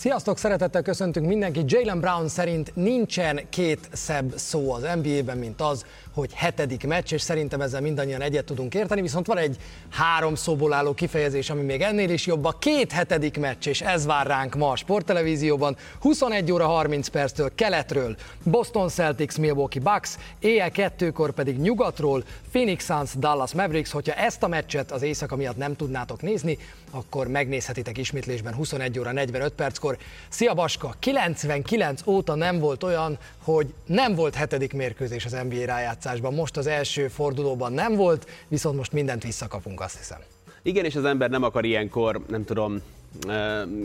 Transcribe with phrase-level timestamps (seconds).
[0.00, 1.72] Sziasztok, szeretettel köszöntünk mindenkit.
[1.72, 5.84] Jalen Brown szerint nincsen két szebb szó az NBA-ben, mint az,
[6.14, 9.56] hogy hetedik meccs, és szerintem ezzel mindannyian egyet tudunk érteni, viszont van egy
[9.90, 14.06] három szóból álló kifejezés, ami még ennél is jobb, a két hetedik meccs, és ez
[14.06, 20.70] vár ránk ma a sporttelevízióban, 21 óra 30 perctől keletről, Boston Celtics, Milwaukee Bucks, éjjel
[20.70, 25.76] kettőkor pedig nyugatról, Phoenix Suns, Dallas Mavericks, hogyha ezt a meccset az éjszaka miatt nem
[25.76, 26.58] tudnátok nézni,
[26.90, 29.89] akkor megnézhetitek ismétlésben 21 óra 45 perckor.
[30.28, 36.34] Szia Baska, 99 óta nem volt olyan, hogy nem volt hetedik mérkőzés az NBA rájátszásban.
[36.34, 40.18] Most az első fordulóban nem volt, viszont most mindent visszakapunk, azt hiszem.
[40.62, 42.82] Igen, és az ember nem akar ilyenkor, nem tudom,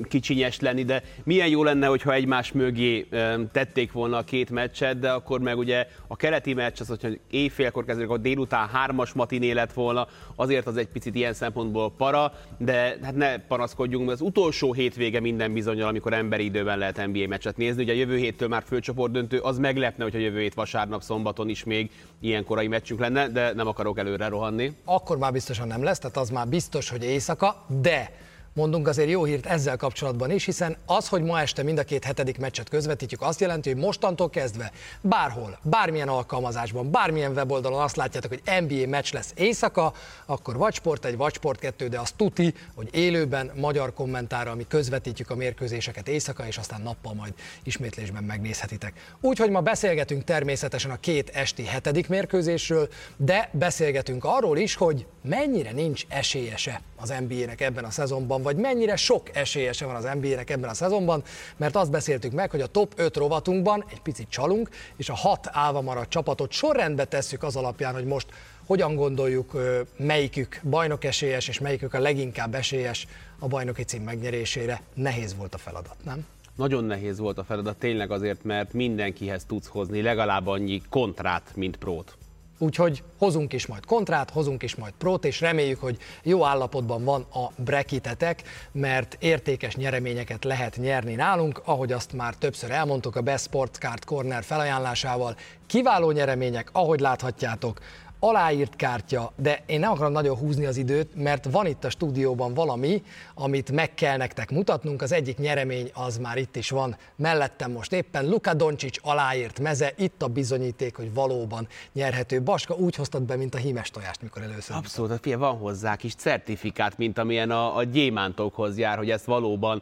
[0.07, 3.07] kicsinyes lenni, de milyen jó lenne, hogyha egymás mögé
[3.51, 7.85] tették volna a két meccset, de akkor meg ugye a keleti meccs az, hogyha éjfélkor
[7.85, 12.97] kezdődik, a délután hármas matiné lett volna, azért az egy picit ilyen szempontból para, de
[13.03, 17.57] hát ne panaszkodjunk, mert az utolsó hétvége minden bizonyal, amikor emberi időben lehet NBA meccset
[17.57, 17.83] nézni.
[17.83, 21.63] Ugye a jövő héttől már főcsoport döntő, az meglepne, hogyha jövő hét vasárnap, szombaton is
[21.63, 24.71] még ilyen korai meccsünk lenne, de nem akarok előre rohanni.
[24.85, 28.11] Akkor már biztosan nem lesz, tehát az már biztos, hogy éjszaka, de
[28.55, 32.03] mondunk azért jó hírt ezzel kapcsolatban is, hiszen az, hogy ma este mind a két
[32.03, 38.31] hetedik meccset közvetítjük, azt jelenti, hogy mostantól kezdve bárhol, bármilyen alkalmazásban, bármilyen weboldalon azt látjátok,
[38.31, 39.93] hogy NBA meccs lesz éjszaka,
[40.25, 44.65] akkor vagy Sport 1, vagy Sport 2, de az tuti, hogy élőben magyar kommentára, ami
[44.67, 47.33] közvetítjük a mérkőzéseket éjszaka, és aztán nappal majd
[47.63, 48.93] ismétlésben megnézhetitek.
[49.21, 55.71] Úgyhogy ma beszélgetünk természetesen a két esti hetedik mérkőzésről, de beszélgetünk arról is, hogy mennyire
[55.71, 60.69] nincs esélyese az NBA-nek ebben a szezonban, vagy mennyire sok esélyese van az NBA-nek ebben
[60.69, 61.23] a szezonban,
[61.57, 65.47] mert azt beszéltük meg, hogy a top 5 rovatunkban egy picit csalunk, és a hat
[65.51, 68.27] állva maradt csapatot sorrendbe tesszük az alapján, hogy most
[68.65, 69.51] hogyan gondoljuk,
[69.97, 73.07] melyikük bajnok esélyes, és melyikük a leginkább esélyes
[73.39, 74.81] a bajnoki cím megnyerésére.
[74.93, 76.25] Nehéz volt a feladat, nem?
[76.55, 81.77] Nagyon nehéz volt a feladat, tényleg azért, mert mindenkihez tudsz hozni legalább annyi kontrát, mint
[81.77, 82.17] prót.
[82.57, 87.25] Úgyhogy hozunk is majd kontrát, hozunk is majd prót, és reméljük, hogy jó állapotban van
[87.33, 93.45] a brekitetek, mert értékes nyereményeket lehet nyerni nálunk, ahogy azt már többször elmondtuk a Best
[93.45, 95.35] Sports Card Corner felajánlásával.
[95.67, 97.79] Kiváló nyeremények, ahogy láthatjátok,
[98.27, 102.53] aláírt kártya, de én nem akarom nagyon húzni az időt, mert van itt a stúdióban
[102.53, 103.03] valami,
[103.33, 105.01] amit meg kell nektek mutatnunk.
[105.01, 108.27] Az egyik nyeremény az már itt is van mellettem most éppen.
[108.27, 112.41] Luka Doncsics aláírt meze, itt a bizonyíték, hogy valóban nyerhető.
[112.41, 114.75] Baska, úgy hoztad be, mint a hímes tojást, mikor először.
[114.75, 119.25] Abszolút, a fia, van hozzá kis certifikát, mint amilyen a, a gyémántokhoz jár, hogy ezt
[119.25, 119.81] valóban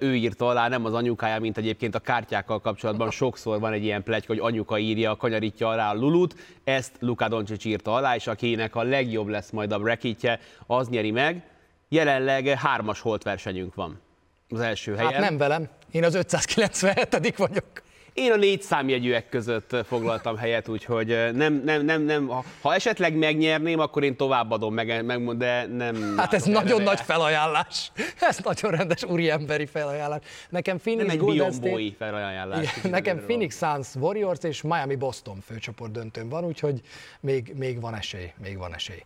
[0.00, 4.02] ő írta alá, nem az anyukája, mint egyébként a kártyákkal kapcsolatban sokszor van egy ilyen
[4.02, 6.34] pletyka, hogy anyuka írja, kanyarítja alá a lulut,
[6.64, 11.10] ezt Luka Doncsics írta alá, és akinek a legjobb lesz majd a bracketje, az nyeri
[11.10, 11.42] meg.
[11.88, 14.00] Jelenleg hármas holt versenyünk van
[14.48, 15.12] az első helyen.
[15.12, 17.82] Hát nem velem, én az 597 vagyok.
[18.14, 22.30] Én a négy számjegyűek között foglaltam helyet, úgyhogy nem, nem, nem, nem,
[22.60, 26.14] ha, esetleg megnyerném, akkor én továbbadom meg, meg de nem.
[26.16, 27.92] Hát ez nagyon nagy felajánlás.
[28.28, 30.20] Ez nagyon rendes úriemberi felajánlás.
[30.48, 31.94] Nekem Phoenix nem egy Golden State...
[31.98, 32.76] felajánlás.
[32.76, 36.80] Igen, nekem Phoenix Suns Warriors és Miami Boston főcsoport döntőn van, úgyhogy
[37.20, 39.02] még, még van esély, még van esély.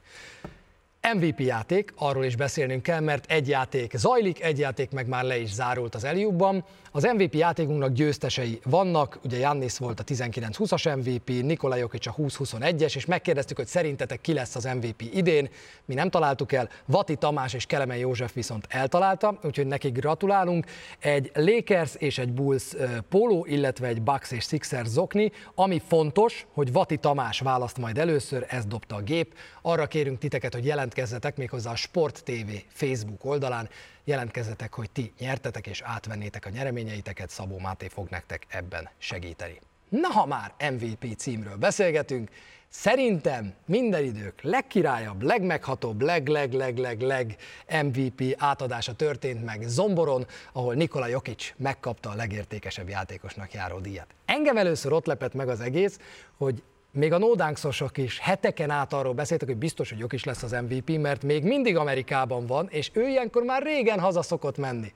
[1.15, 5.39] MVP játék, arról is beszélnünk kell, mert egy játék zajlik, egy játék meg már le
[5.39, 6.65] is zárult az Eliubban.
[6.99, 12.97] Az MVP játékunknak győztesei vannak, ugye Jannis volt a 19-20-as MVP, Nikola Jokic a 20-21-es,
[12.97, 15.49] és megkérdeztük, hogy szerintetek ki lesz az MVP idén.
[15.85, 20.67] Mi nem találtuk el, Vati Tamás és Kelemen József viszont eltalálta, úgyhogy nekik gratulálunk.
[20.99, 22.65] Egy Lakers és egy Bulls
[23.09, 28.47] póló, illetve egy Bucks és Sixers zokni, ami fontos, hogy Vati Tamás választ majd először,
[28.49, 29.35] ez dobta a gép.
[29.63, 33.69] Arra kérünk titeket, hogy jelentkezzetek méghozzá a Sport TV Facebook oldalán,
[34.09, 39.61] jelentkezzetek, hogy ti nyertetek és átvennétek a nyereményeiteket, Szabó Máté fog nektek ebben segíteni.
[39.89, 42.31] Na, ha már MVP címről beszélgetünk,
[42.71, 47.37] Szerintem minden idők legkirályabb, legmeghatóbb, leg-leg-leg-leg-leg
[47.83, 54.07] MVP átadása történt meg Zomboron, ahol Nikola Jokic megkapta a legértékesebb játékosnak járó díjat.
[54.25, 55.99] Engem először ott lepett meg az egész,
[56.37, 60.51] hogy még a nódánkszosok is heteken át arról beszéltek, hogy biztos, hogy is lesz az
[60.51, 64.93] MVP, mert még mindig Amerikában van, és ő ilyenkor már régen haza szokott menni.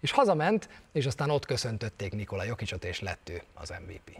[0.00, 4.18] És hazament, és aztán ott köszöntötték Nikola Jokicsot, és lett ő az MVP.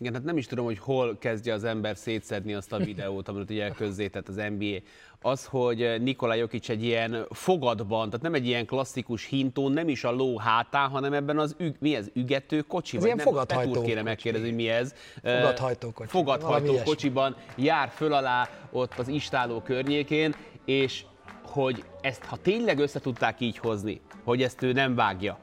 [0.00, 3.50] Igen, hát nem is tudom, hogy hol kezdje az ember szétszedni azt a videót, amit
[3.50, 4.76] ugye közzétett az NBA.
[5.20, 10.04] Az, hogy Nikola Jokic egy ilyen fogadban, tehát nem egy ilyen klasszikus hintón, nem is
[10.04, 12.96] a ló hátán, hanem ebben az, üg, mi ez, ügető kocsi?
[12.96, 14.94] Ez vagy ilyen fogadhajtó kéne megkérdezni, hogy mi ez.
[15.22, 16.10] Fogadhajtó kocsi.
[16.10, 21.04] Fogadhajtó kocsiban jár föl alá ott az istáló környékén, és
[21.46, 25.38] hogy ezt, ha tényleg össze tudták így hozni, hogy ezt ő nem vágja,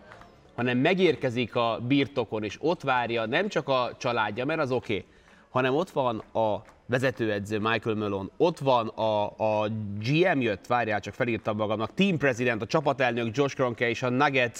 [0.57, 5.06] hanem megérkezik a birtokon, és ott várja nem csak a családja, mert az oké, okay,
[5.50, 9.68] hanem ott van a vezetőedző Michael Malone, ott van a, a
[10.00, 14.59] GM jött, várjál, csak felírtam magamnak, team president, a csapatelnök Josh Kroenke és a Nuggets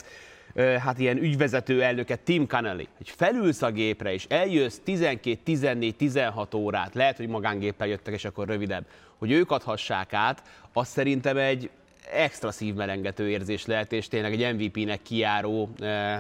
[0.56, 6.54] hát ilyen ügyvezető elnöke Tim Connelly, hogy felülsz a gépre, és eljössz 12, 14, 16
[6.54, 8.86] órát, lehet, hogy magángéppel jöttek, és akkor rövidebb,
[9.18, 11.70] hogy ők adhassák át, az szerintem egy
[12.12, 15.70] extra szívmelengető érzés lehet, és tényleg egy MVP-nek kiáró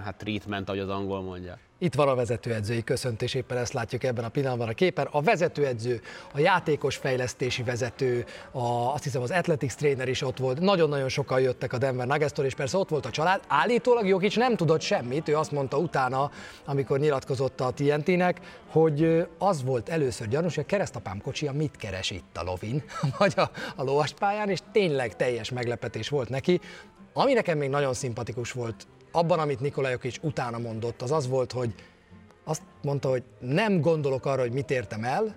[0.03, 1.57] hát treatment, ahogy az angol mondja.
[1.79, 5.07] Itt van a vezetőedzői köszöntés, éppen ezt látjuk ebben a pillanatban a képen.
[5.11, 6.01] A vezetőedző,
[6.33, 10.59] a játékos fejlesztési vezető, a, azt hiszem az Athletics trainer is ott volt.
[10.59, 13.41] Nagyon-nagyon sokan jöttek a Denver nuggets és persze ott volt a család.
[13.47, 16.31] Állítólag Jokic nem tudott semmit, ő azt mondta utána,
[16.65, 18.39] amikor nyilatkozott a TNT-nek,
[18.69, 22.83] hogy az volt először gyanús, hogy a keresztapám kocsia mit keres itt a lovin,
[23.17, 26.61] vagy a, a lovaspályán, és tényleg teljes meglepetés volt neki.
[27.13, 31.51] Ami nekem még nagyon szimpatikus volt abban, amit Nikolajok is utána mondott, az az volt,
[31.51, 31.73] hogy
[32.43, 35.35] azt mondta, hogy nem gondolok arra, hogy mit értem el,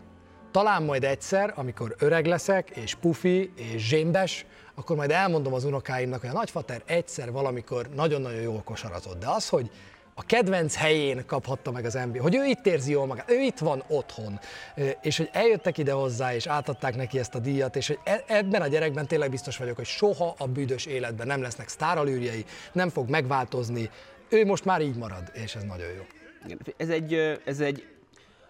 [0.50, 6.20] talán majd egyszer, amikor öreg leszek, és pufi, és zsémbes, akkor majd elmondom az unokáimnak,
[6.20, 9.18] hogy a nagyfater egyszer valamikor nagyon-nagyon jól kosarazott.
[9.20, 9.70] De az, hogy
[10.14, 13.58] a kedvenc helyén kaphatta meg az NBA, hogy ő itt érzi jól magát, ő itt
[13.58, 14.40] van otthon,
[15.02, 18.62] és hogy eljöttek ide hozzá, és átadták neki ezt a díjat, és hogy e, ebben
[18.62, 23.08] a gyerekben tényleg biztos vagyok, hogy soha a büdös életben nem lesznek sztáralűrjei, nem fog
[23.08, 23.90] megváltozni,
[24.28, 26.02] ő most már így marad, és ez nagyon jó.
[26.76, 27.14] Ez egy,
[27.44, 27.88] ez egy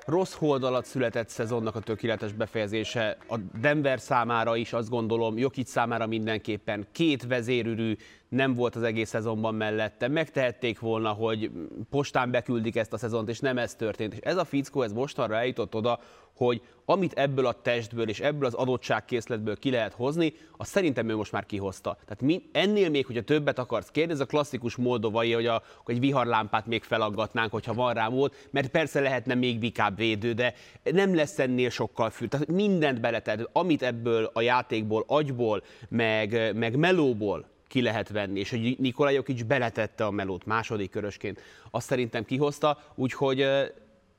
[0.07, 3.17] rossz hold született szezonnak a tökéletes befejezése.
[3.29, 7.97] A Denver számára is azt gondolom, Jokic számára mindenképpen két vezérűrű
[8.29, 10.09] nem volt az egész szezonban mellette.
[10.09, 11.51] Megtehették volna, hogy
[11.91, 14.15] postán beküldik ezt a szezont, és nem ez történt.
[14.15, 16.01] És ez a fickó, ez mostanra eljutott oda,
[16.45, 21.17] hogy amit ebből a testből és ebből az adottságkészletből ki lehet hozni, azt szerintem ő
[21.17, 21.99] most már kihozta.
[22.05, 25.95] Tehát mi, ennél még, hogyha többet akarsz kérni, ez a klasszikus moldovai, hogy, a, hogy
[25.95, 30.55] egy viharlámpát még felaggatnánk, hogyha van rá mód, mert persze lehetne még vikább védő, de
[30.83, 32.29] nem lesz ennél sokkal fül.
[32.29, 38.51] Tehát mindent beletett, amit ebből a játékból, agyból, meg, meg melóból ki lehet venni, és
[38.51, 41.41] hogy Nikolaj Jokic beletette a melót második körösként,
[41.71, 43.47] azt szerintem kihozta, úgyhogy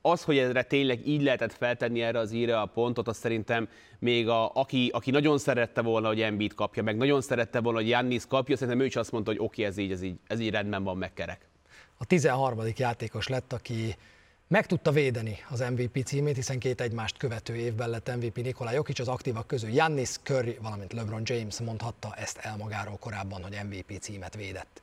[0.02, 3.68] az, hogy erre tényleg így lehetett feltenni erre az íre a pontot, azt szerintem
[4.00, 7.90] még a, aki, aki nagyon szerette volna, hogy Embiid kapja, meg nagyon szerette volna, hogy
[7.90, 10.40] Jannis kapja, szerintem ő is azt mondta, hogy oké, okay, ez így, ez így, ez
[10.40, 11.48] így rendben van, megkerek.
[11.98, 12.60] A 13.
[12.76, 13.96] játékos lett, aki
[14.48, 19.00] meg tudta védeni az MVP címét, hiszen két egymást követő évben lett MVP Nikolaj Jokic,
[19.00, 24.00] az aktívak közül Jannis Curry, valamint LeBron James mondhatta ezt el magáról korábban, hogy MVP
[24.00, 24.82] címet védett.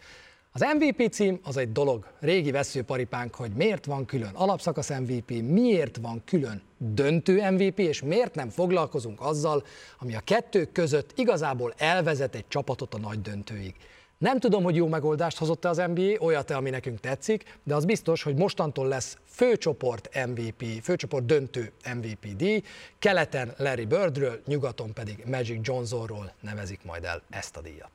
[0.52, 5.96] Az MVP cím az egy dolog, régi veszőparipánk, hogy miért van külön alapszakasz MVP, miért
[5.96, 9.64] van külön döntő MVP, és miért nem foglalkozunk azzal,
[9.98, 13.74] ami a kettő között igazából elvezet egy csapatot a nagy döntőig.
[14.18, 18.22] Nem tudom, hogy jó megoldást hozott-e az NBA, olyat, ami nekünk tetszik, de az biztos,
[18.22, 22.62] hogy mostantól lesz főcsoport MVP, főcsoport döntő MVP díj,
[22.98, 27.90] keleten Larry Birdről, nyugaton pedig Magic Johnsonról nevezik majd el ezt a díjat.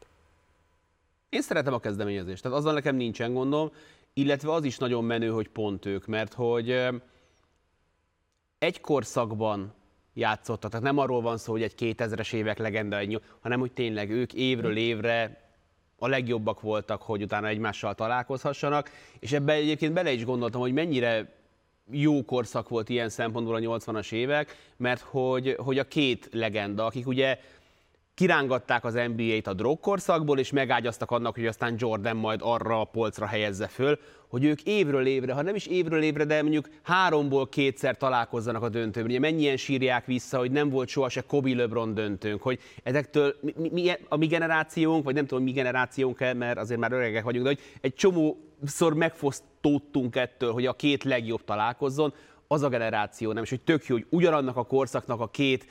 [1.33, 3.71] Én szeretem a kezdeményezést, tehát azzal nekem nincsen gondom,
[4.13, 6.87] illetve az is nagyon menő, hogy pont ők, mert hogy
[8.57, 9.73] egy korszakban
[10.13, 12.99] játszottak, tehát nem arról van szó, hogy egy 2000-es évek legenda,
[13.39, 15.41] hanem hogy tényleg ők évről évre
[15.97, 18.89] a legjobbak voltak, hogy utána egymással találkozhassanak,
[19.19, 21.35] és ebben egyébként bele is gondoltam, hogy mennyire
[21.91, 27.07] jó korszak volt ilyen szempontból a 80-as évek, mert hogy, hogy a két legenda, akik
[27.07, 27.39] ugye
[28.15, 33.25] kirángatták az NBA-t a drogkorszakból, és megágyaztak annak, hogy aztán Jordan majd arra a polcra
[33.25, 37.97] helyezze föl, hogy ők évről évre, ha nem is évről évre, de mondjuk háromból kétszer
[37.97, 39.09] találkozzanak a döntőben.
[39.09, 43.69] Ugye mennyien sírják vissza, hogy nem volt soha se Kobe LeBron döntőnk, hogy ezektől mi,
[43.71, 47.43] mi, a mi generációnk, vagy nem tudom, mi generációnk -e, mert azért már öregek vagyunk,
[47.43, 52.13] de hogy egy csomószor megfosztódtunk ettől, hogy a két legjobb találkozzon,
[52.53, 55.65] az a generáció nem, és hogy tök jó, hogy ugyanannak a korszaknak a két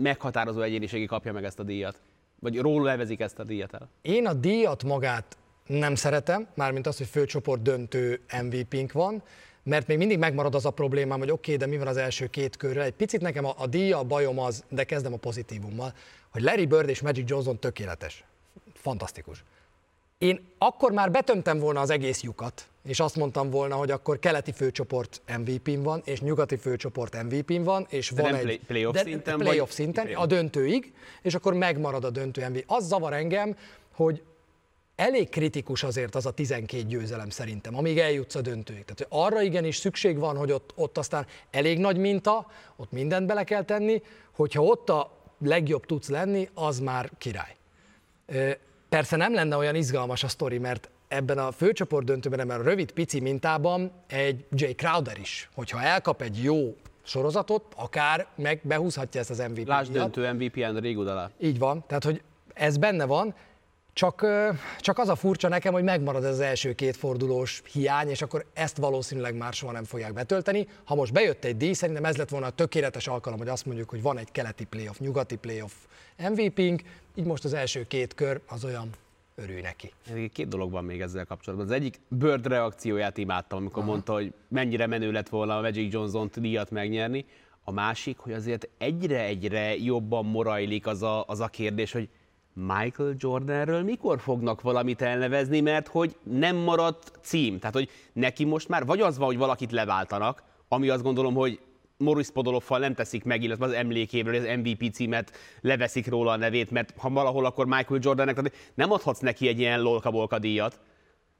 [0.00, 2.00] meghatározó egyéniségi kapja meg ezt a díjat.
[2.38, 3.88] Vagy róla levezik ezt a díjat el.
[4.02, 9.22] Én a díjat magát nem szeretem, mármint az, hogy főcsoport döntő MVP-nk van,
[9.62, 12.26] mert még mindig megmarad az a problémám, hogy oké, okay, de mi van az első
[12.26, 12.82] két körre.
[12.82, 15.92] Egy picit nekem a, a díja, a bajom az, de kezdem a pozitívummal,
[16.30, 18.24] hogy Larry Bird és Magic Johnson tökéletes.
[18.74, 19.44] Fantasztikus.
[20.20, 24.52] Én akkor már betömtem volna az egész lyukat, és azt mondtam volna, hogy akkor keleti
[24.52, 29.02] főcsoport MVP-n van, és nyugati főcsoport MVP-n van, és de van egy play, playoff de,
[29.02, 32.64] szinten, playoff szinten a döntőig, és akkor megmarad a döntő MVP.
[32.66, 33.56] Az zavar engem,
[33.94, 34.22] hogy
[34.96, 38.84] elég kritikus azért az a 12 győzelem szerintem, amíg eljutsz a döntőig.
[38.84, 43.44] Tehát arra igenis szükség van, hogy ott, ott aztán elég nagy minta, ott mindent bele
[43.44, 47.56] kell tenni, hogyha ott a legjobb tudsz lenni, az már király.
[48.90, 52.92] Persze nem lenne olyan izgalmas a sztori, mert ebben a főcsoport döntőben, ebben a rövid
[52.92, 59.30] pici mintában egy Jay Crowder is, hogyha elkap egy jó sorozatot, akár meg behúzhatja ezt
[59.30, 59.66] az MVP-t.
[59.66, 61.30] Lásd döntő MVP-en Régudalá.
[61.38, 62.22] Így van, tehát hogy
[62.54, 63.34] ez benne van,
[64.00, 64.26] csak,
[64.78, 68.44] csak az a furcsa nekem, hogy megmarad ez az első két fordulós hiány, és akkor
[68.52, 70.68] ezt valószínűleg már soha nem fogják betölteni.
[70.84, 73.90] Ha most bejött egy díj, szerintem ez lett volna a tökéletes alkalom, hogy azt mondjuk,
[73.90, 75.72] hogy van egy keleti playoff, nyugati playoff
[76.16, 76.82] MVP-nk,
[77.14, 78.90] így most az első két kör az olyan
[79.34, 79.92] örülj neki.
[80.32, 81.68] Két dolog van még ezzel kapcsolatban.
[81.68, 83.90] Az egyik Bird reakcióját imádtam, amikor Aha.
[83.90, 87.24] mondta, hogy mennyire menő lett volna a Magic Johnson-t díjat megnyerni.
[87.64, 92.08] A másik, hogy azért egyre-egyre jobban morajlik az a, az a kérdés, hogy
[92.52, 97.58] Michael Jordanről mikor fognak valamit elnevezni, mert hogy nem maradt cím.
[97.58, 101.60] Tehát, hogy neki most már vagy az van, hogy valakit leváltanak, ami azt gondolom, hogy
[101.96, 106.70] Morris Podoloffal nem teszik meg, illetve az emlékéről az MVP címet leveszik róla a nevét,
[106.70, 110.80] mert ha valahol, akkor Michael Jordannek, tehát nem adhatsz neki egy ilyen lolka díjat,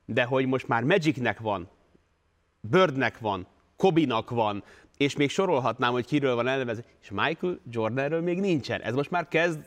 [0.05, 1.69] de hogy most már Magicnek van,
[2.61, 4.65] Birdnek van, Kobinak van,
[4.97, 8.81] és még sorolhatnám, hogy kiről van elnevezve, és Michael Jordanről még nincsen.
[8.81, 9.61] Ez most már kezd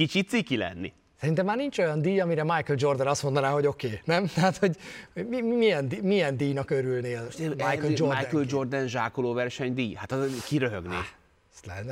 [0.00, 0.92] kicsit ciki lenni.
[1.18, 4.26] Szerintem már nincs olyan díj, amire Michael Jordan azt mondaná, hogy oké, okay, nem?
[4.34, 4.76] Tehát, hogy
[5.12, 8.18] mi, milyen, milyen díjnak örülnél Michael Jordan?
[8.18, 9.94] Michael Jordan zsákoló verseny díj?
[9.94, 10.96] Hát az kiröhögné.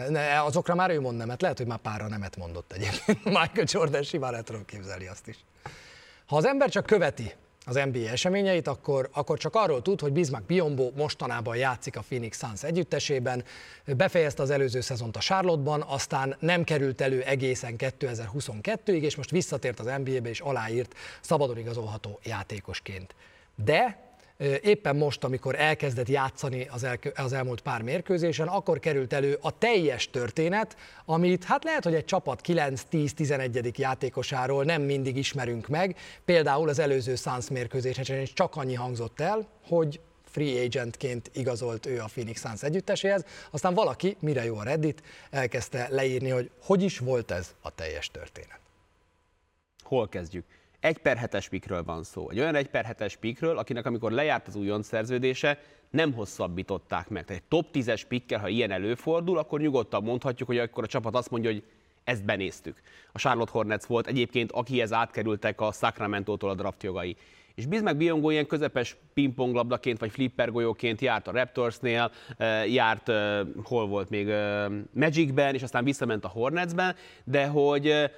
[0.09, 3.25] Ne, azokra már ő mond nemet, lehet, hogy már párra nemet mondott egyébként.
[3.39, 5.37] Michael Jordan simán el tudom képzelni azt is.
[6.27, 7.33] Ha az ember csak követi
[7.69, 12.39] az NBA eseményeit, akkor, akkor csak arról tud, hogy Bismarck Biombo mostanában játszik a Phoenix
[12.39, 13.45] Suns együttesében,
[13.97, 19.81] befejezte az előző szezont a Charlotte-ban, aztán nem került elő egészen 2022-ig, és most visszatért
[19.81, 23.15] az NBA-be és aláírt szabadon igazolható játékosként.
[23.65, 24.08] De
[24.63, 29.59] éppen most, amikor elkezdett játszani az, el, az elmúlt pár mérkőzésen, akkor került elő a
[29.59, 33.77] teljes történet, amit hát lehet, hogy egy csapat 9-10-11.
[33.77, 35.97] játékosáról nem mindig ismerünk meg.
[36.25, 42.09] Például az előző Suns mérkőzésen csak annyi hangzott el, hogy free agentként igazolt ő a
[42.13, 47.31] Phoenix Suns együtteséhez, aztán valaki, mire jó a Reddit, elkezdte leírni, hogy hogy is volt
[47.31, 48.61] ez a teljes történet.
[49.83, 50.45] Hol kezdjük?
[50.81, 52.31] Egy per hetes pikről van szó.
[52.31, 55.59] Egy olyan egy per hetes pikről, akinek amikor lejárt az újon szerződése,
[55.91, 57.25] nem hosszabbították meg.
[57.25, 61.15] Tehát egy top 10-es pikkel, ha ilyen előfordul, akkor nyugodtan mondhatjuk, hogy akkor a csapat
[61.15, 61.63] azt mondja, hogy
[62.05, 62.81] ezt benéztük.
[63.13, 67.17] A Charlotte Hornets volt egyébként, akihez átkerültek a Sacramento-tól a draft jogai.
[67.55, 72.11] És Bismack Biongo ilyen közepes pingponglabdaként vagy flipper golyóként járt a Raptorsnél,
[72.67, 73.11] járt,
[73.63, 74.33] hol volt még,
[74.93, 78.11] Magicben, és aztán visszament a Hornetsben, de hogy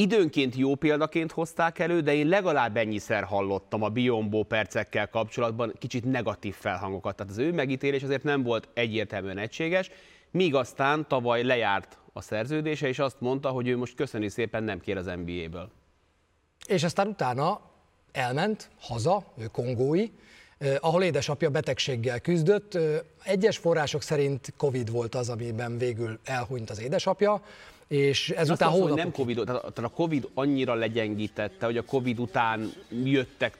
[0.00, 6.04] időnként jó példaként hozták elő, de én legalább ennyiszer hallottam a Biombo percekkel kapcsolatban kicsit
[6.04, 7.16] negatív felhangokat.
[7.16, 9.90] Tehát az ő megítélés azért nem volt egyértelműen egységes,
[10.30, 14.80] míg aztán tavaly lejárt a szerződése, és azt mondta, hogy ő most köszöni szépen nem
[14.80, 15.70] kér az NBA-ből.
[16.66, 17.60] És aztán utána
[18.12, 20.06] elment haza, ő kongói,
[20.80, 22.78] ahol édesapja betegséggel küzdött.
[23.22, 27.42] Egyes források szerint Covid volt az, amiben végül elhunyt az édesapja
[27.90, 28.88] és ezután hónapok...
[28.90, 32.72] Hogy nem COVID, tehát a Covid annyira legyengítette, hogy a Covid után
[33.04, 33.58] jöttek,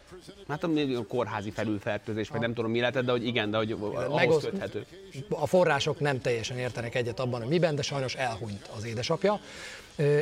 [0.49, 0.69] hát a
[1.09, 3.77] kórházi felülfertőzés, vagy nem tudom mi lehetett, de hogy igen, de hogy
[4.09, 4.85] ahhoz köthető.
[5.29, 9.41] A források nem teljesen értenek egyet abban, hogy miben, de sajnos elhunyt az édesapja.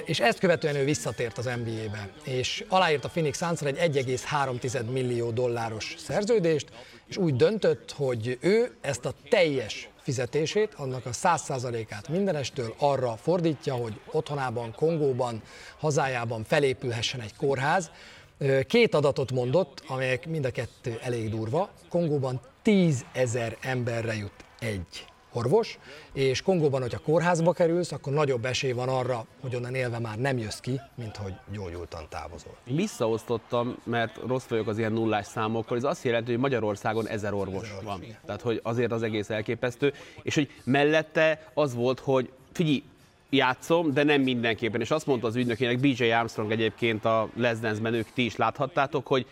[0.04, 5.30] És ezt követően ő visszatért az NBA-be, és aláírt a Phoenix suns egy 1,3 millió
[5.30, 6.68] dolláros szerződést,
[7.06, 13.74] és úgy döntött, hogy ő ezt a teljes fizetését, annak a 100%-át mindenestől arra fordítja,
[13.74, 15.42] hogy otthonában, Kongóban,
[15.78, 17.90] hazájában felépülhessen egy kórház.
[18.66, 21.70] Két adatot mondott, amelyek mind a kettő elég durva.
[21.88, 25.78] Kongóban 10 ezer emberre jut egy orvos,
[26.12, 30.38] és Kongóban, hogyha kórházba kerülsz, akkor nagyobb esély van arra, hogy onnan élve már nem
[30.38, 32.56] jössz ki, mint hogy gyógyultan távozol.
[32.64, 37.62] Visszaosztottam, mert rossz vagyok az ilyen nullás számokkal, ez azt jelenti, hogy Magyarországon ezer orvos,
[37.62, 38.02] ezer orvos van.
[38.02, 38.16] Igen.
[38.26, 39.92] Tehát, hogy azért az egész elképesztő,
[40.22, 42.82] és hogy mellette az volt, hogy figyelj,
[43.30, 44.80] játszom, de nem mindenképpen.
[44.80, 49.06] És azt mondta az ügynökének, BJ Armstrong egyébként a Les Dance-ben ők ti is láthattátok,
[49.06, 49.26] hogy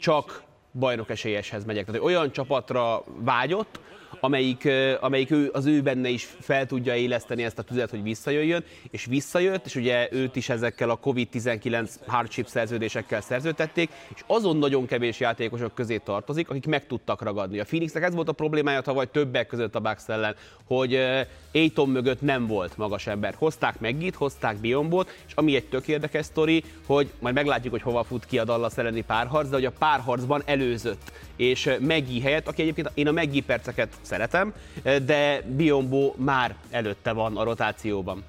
[0.00, 0.42] csak
[0.72, 1.86] bajnok esélyeshez megyek.
[1.86, 3.80] Tehát olyan csapatra vágyott,
[4.20, 4.68] amelyik,
[5.00, 9.04] amelyik ő, az ő benne is fel tudja éleszteni ezt a tüzet, hogy visszajöjjön, és
[9.04, 15.20] visszajött, és ugye őt is ezekkel a COVID-19 hardship szerződésekkel szerződtették, és azon nagyon kevés
[15.20, 17.58] játékosok közé tartozik, akik meg tudtak ragadni.
[17.58, 20.34] A Phoenixnek ez volt a problémája vagy többek között a Bucks ellen,
[20.66, 20.98] hogy
[21.54, 23.34] Aiton mögött nem volt magas ember.
[23.38, 28.04] Hozták Meggit, hozták Biombot, és ami egy tök érdekes sztori, hogy majd meglátjuk, hogy hova
[28.04, 31.12] fut ki a Dallas elleni párharc, de hogy a párharcban előzött.
[31.36, 37.36] És Meggi helyett, aki egyébként én a Meggi perceket szeretem, de Biombo már előtte van
[37.36, 38.24] a rotációban.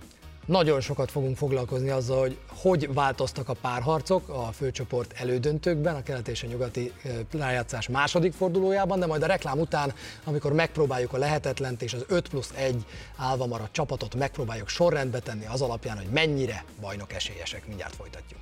[0.46, 6.27] Nagyon sokat fogunk foglalkozni azzal, hogy hogy változtak a párharcok a főcsoport elődöntőkben, a kelet
[6.27, 6.92] és a nyugati
[7.32, 12.30] rájátszás második fordulójában, de majd a reklám után, amikor megpróbáljuk a lehetetlent és az 5
[12.30, 17.68] plusz 1 állva maradt csapatot megpróbáljuk sorrendbe tenni az alapján, hogy mennyire bajnok esélyesek.
[17.68, 18.39] Mindjárt folytatjuk.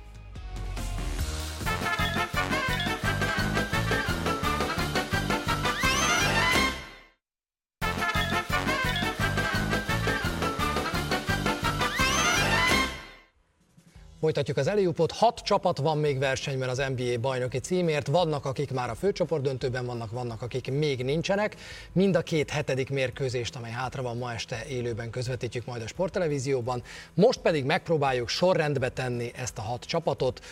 [14.22, 15.12] Folytatjuk az Eliupot.
[15.12, 18.06] Hat csapat van még versenyben az NBA bajnoki címért.
[18.06, 21.56] Vannak, akik már a főcsoport döntőben vannak, vannak, akik még nincsenek.
[21.92, 26.82] Mind a két hetedik mérkőzést, amely hátra van ma este élőben közvetítjük majd a sporttelevízióban.
[27.14, 30.44] Most pedig megpróbáljuk sorrendbe tenni ezt a hat csapatot.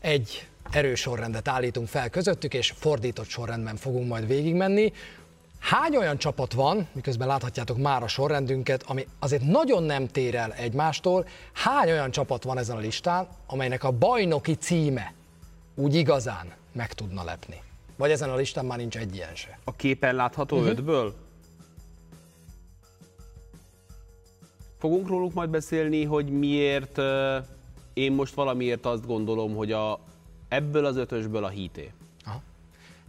[0.00, 4.92] Egy erős sorrendet állítunk fel közöttük, és fordított sorrendben fogunk majd végigmenni.
[5.62, 10.52] Hány olyan csapat van, miközben láthatjátok már a sorrendünket, ami azért nagyon nem tér el
[10.52, 15.12] egymástól, hány olyan csapat van ezen a listán, amelynek a bajnoki címe
[15.74, 17.62] úgy igazán meg tudna lepni?
[17.96, 19.58] Vagy ezen a listán már nincs egy ilyen se?
[19.64, 20.70] A képen látható uh-huh.
[20.70, 21.14] ötből?
[24.78, 26.98] Fogunk róluk majd beszélni, hogy miért
[27.92, 29.98] én most valamiért azt gondolom, hogy a,
[30.48, 31.92] ebből az ötösből a híté.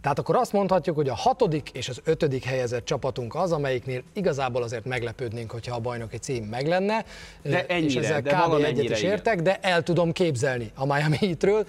[0.04, 4.62] Tehát akkor azt mondhatjuk, hogy a hatodik és az ötödik helyezett csapatunk az, amelyiknél igazából
[4.62, 7.04] azért meglepődnénk, hogyha a bajnoki cím meg lenne.
[7.42, 8.64] De ennyire, és ezzel de kb.
[8.64, 11.66] egyet is értek, de el tudom képzelni a Miami Heatről.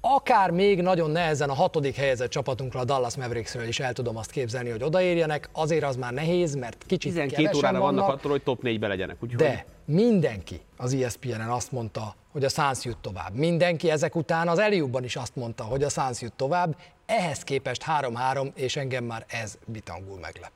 [0.00, 4.30] Akár még nagyon nehezen a hatodik helyezett csapatunkra, a Dallas Mavericksről is el tudom azt
[4.30, 5.48] képzelni, hogy odaérjenek.
[5.52, 9.16] Azért az már nehéz, mert kicsit 12 órára vannak, vannak attól, hogy top 4-be legyenek.
[9.20, 9.40] Úgyhogy...
[9.40, 13.34] De mindenki az ESPN-en azt mondta, hogy a Suns jut tovább.
[13.34, 16.76] Mindenki ezek után az Eliubban is azt mondta, hogy a Suns jut tovább.
[17.06, 20.50] Ehhez képest 3-3, és engem már ez bitangul meglep.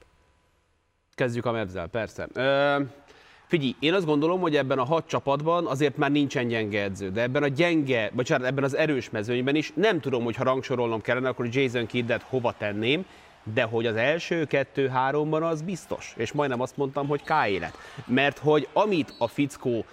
[1.15, 2.29] Kezdjük a mevzel, persze.
[2.33, 2.81] Ö,
[3.47, 7.23] figyelj, én azt gondolom, hogy ebben a hat csapatban azért már nincsen gyenge edző, de
[7.23, 11.29] ebben a gyenge, bocsánat, ebben az erős mezőnyben is nem tudom, hogy ha rangsorolnom kellene,
[11.29, 13.05] akkor Jason Kiddet hova tenném,
[13.53, 16.15] de hogy az első kettő-háromban az biztos.
[16.17, 17.79] És majdnem azt mondtam, hogy K élet.
[18.07, 19.85] Mert hogy amit a fickó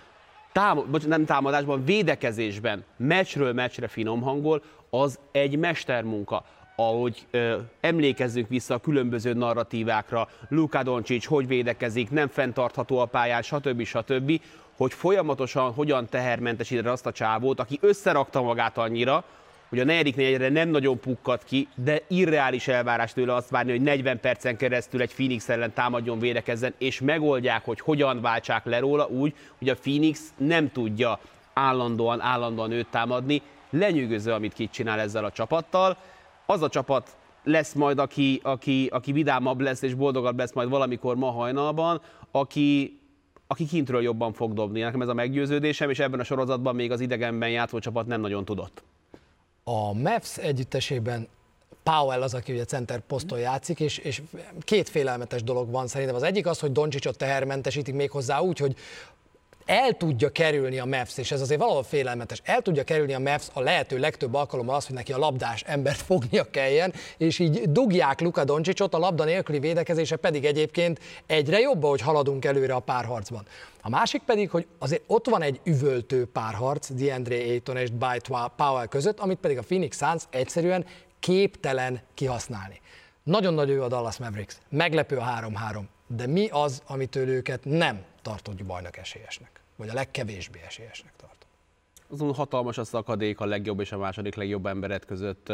[0.52, 4.64] támad, nem támadásban, védekezésben, meccsről meccsre finom hangol,
[5.02, 6.44] az egy mestermunka
[6.76, 13.42] ahogy ö, emlékezzünk vissza a különböző narratívákra, Luka Doncic hogy védekezik, nem fenntartható a pályán,
[13.42, 13.84] stb.
[13.84, 14.42] stb.,
[14.78, 19.24] hogy folyamatosan hogyan tehermentesíted azt a csávót, aki összerakta magát annyira,
[19.70, 23.82] hogy a negyedik negyedre nem nagyon pukkat ki, de irreális elvárás tőle azt várni, hogy
[23.82, 29.08] 40 percen keresztül egy Phoenix ellen támadjon, védekezzen, és megoldják, hogy hogyan váltsák le róla
[29.08, 31.20] úgy, hogy a Phoenix nem tudja
[31.54, 33.42] állandóan, állandóan őt támadni.
[33.78, 35.98] Lenyűgöző, amit kit csinál ezzel a csapattal.
[36.46, 41.16] Az a csapat lesz majd, aki, aki, aki vidámabb lesz és boldogabb lesz majd valamikor
[41.16, 43.00] ma hajnalban, aki,
[43.48, 44.80] aki kintről jobban fog dobni.
[44.80, 48.46] Nekem ez a meggyőződésem, és ebben a sorozatban még az idegenben játszó csapat nem nagyon
[48.46, 48.84] tudott.
[49.64, 51.28] A Mavs együttesében
[51.84, 54.22] Powell az, aki ugye center poszton játszik, és, és
[54.60, 56.16] két félelmetes dolog van szerintem.
[56.16, 58.76] Az egyik az, hogy Doncsicsot tehermentesítik még hozzá úgy, hogy
[59.66, 63.48] el tudja kerülni a Mavs, és ez azért valahol félelmetes, el tudja kerülni a Mavs
[63.54, 68.22] a lehető legtöbb alkalommal az, hogy neki a labdás embert fognia kelljen, és így dugják
[68.22, 73.46] Luka Doncsicsot, a labda nélküli védekezése pedig egyébként egyre jobb, hogy haladunk előre a párharcban.
[73.82, 78.86] A másik pedig, hogy azért ott van egy üvöltő párharc DeAndre Ayton és Dwight Powell
[78.86, 80.86] között, amit pedig a Phoenix Suns egyszerűen
[81.20, 82.82] képtelen kihasználni.
[83.24, 85.26] Nagyon nagy ő a Dallas Mavericks, meglepő a
[85.74, 89.60] 3-3, de mi az, amitől őket nem tartott bajnak esélyesnek?
[89.76, 91.46] Vagy a legkevésbé esélyesnek tart?
[92.10, 95.52] Azon hatalmas a szakadék a legjobb és a második legjobb emberet között.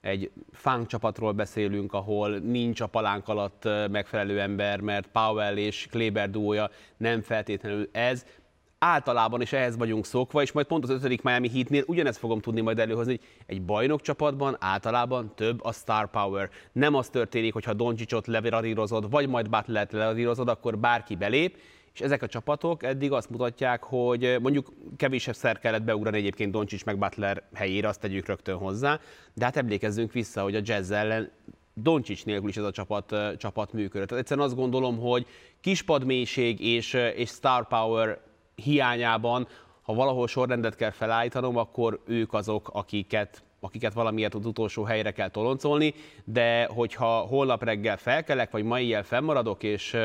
[0.00, 6.30] Egy fánk csapatról beszélünk, ahol nincs a palánk alatt megfelelő ember, mert Powell és Kleber
[6.30, 8.24] duója nem feltétlenül ez
[8.78, 12.60] általában is ehhez vagyunk szokva, és majd pont az ötödik Miami Heatnél ugyanezt fogom tudni
[12.60, 16.50] majd előhozni, hogy egy bajnok csapatban általában több a star power.
[16.72, 19.94] Nem az történik, hogyha Doncsicsot leradírozod, vagy majd Butler-t
[20.48, 21.58] akkor bárki belép,
[21.94, 26.84] és ezek a csapatok eddig azt mutatják, hogy mondjuk kevésebb szer kellett beugrani egyébként Doncsics
[26.84, 29.00] meg Butler helyére, azt tegyük rögtön hozzá,
[29.34, 31.30] de hát emlékezzünk vissza, hogy a Jazz ellen
[31.74, 34.08] Doncsics nélkül is ez a csapat, csapat működött.
[34.08, 35.26] Tehát egyszerűen azt gondolom, hogy
[35.60, 38.20] kispadmélység és, és star power
[38.54, 39.48] hiányában,
[39.82, 45.28] ha valahol sorrendet kell felállítanom, akkor ők azok, akiket akiket valamiért az utolsó helyre kell
[45.28, 49.96] toloncolni, de hogyha holnap reggel felkelek, vagy mai éjjel fennmaradok, és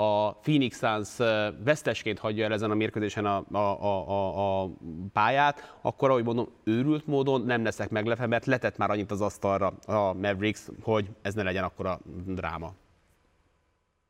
[0.00, 1.16] a Phoenix Suns
[1.64, 4.70] vesztesként hagyja el ezen a mérkőzésen a, a, a, a
[5.12, 9.66] pályát, akkor ahogy mondom, őrült módon nem leszek meglepve, mert letett már annyit az asztalra
[9.86, 12.72] a Mavericks, hogy ez ne legyen akkora dráma.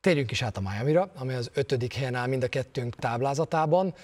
[0.01, 3.95] Térjünk is át a Miami-ra, ami az ötödik helyen áll mind a kettőnk táblázatában.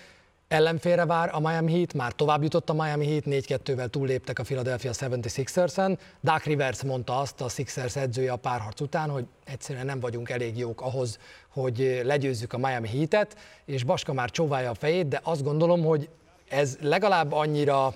[0.48, 4.90] Ellenfélre vár a Miami Heat, már tovább jutott a Miami Heat, 4-2-vel túlléptek a Philadelphia
[4.92, 5.98] 76ers-en.
[6.20, 10.58] Doug Rivers mondta azt a Sixers edzője a párharc után, hogy egyszerűen nem vagyunk elég
[10.58, 15.42] jók ahhoz, hogy legyőzzük a Miami Heat-et, és Baska már csóválja a fejét, de azt
[15.42, 16.08] gondolom, hogy
[16.48, 17.94] ez legalább annyira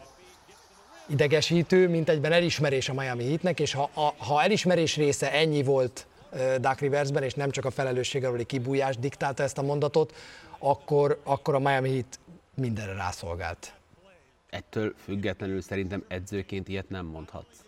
[1.07, 6.07] idegesítő, mint egyben elismerés a Miami Heatnek, és ha, a, ha elismerés része ennyi volt
[6.61, 10.15] Duck Riversben, és nem csak a felelősség aluli kibújás diktálta ezt a mondatot,
[10.59, 12.19] akkor, akkor a Miami Heat
[12.59, 13.75] mindenre rászolgált.
[14.51, 17.65] Ettől függetlenül szerintem edzőként ilyet nem mondhatsz.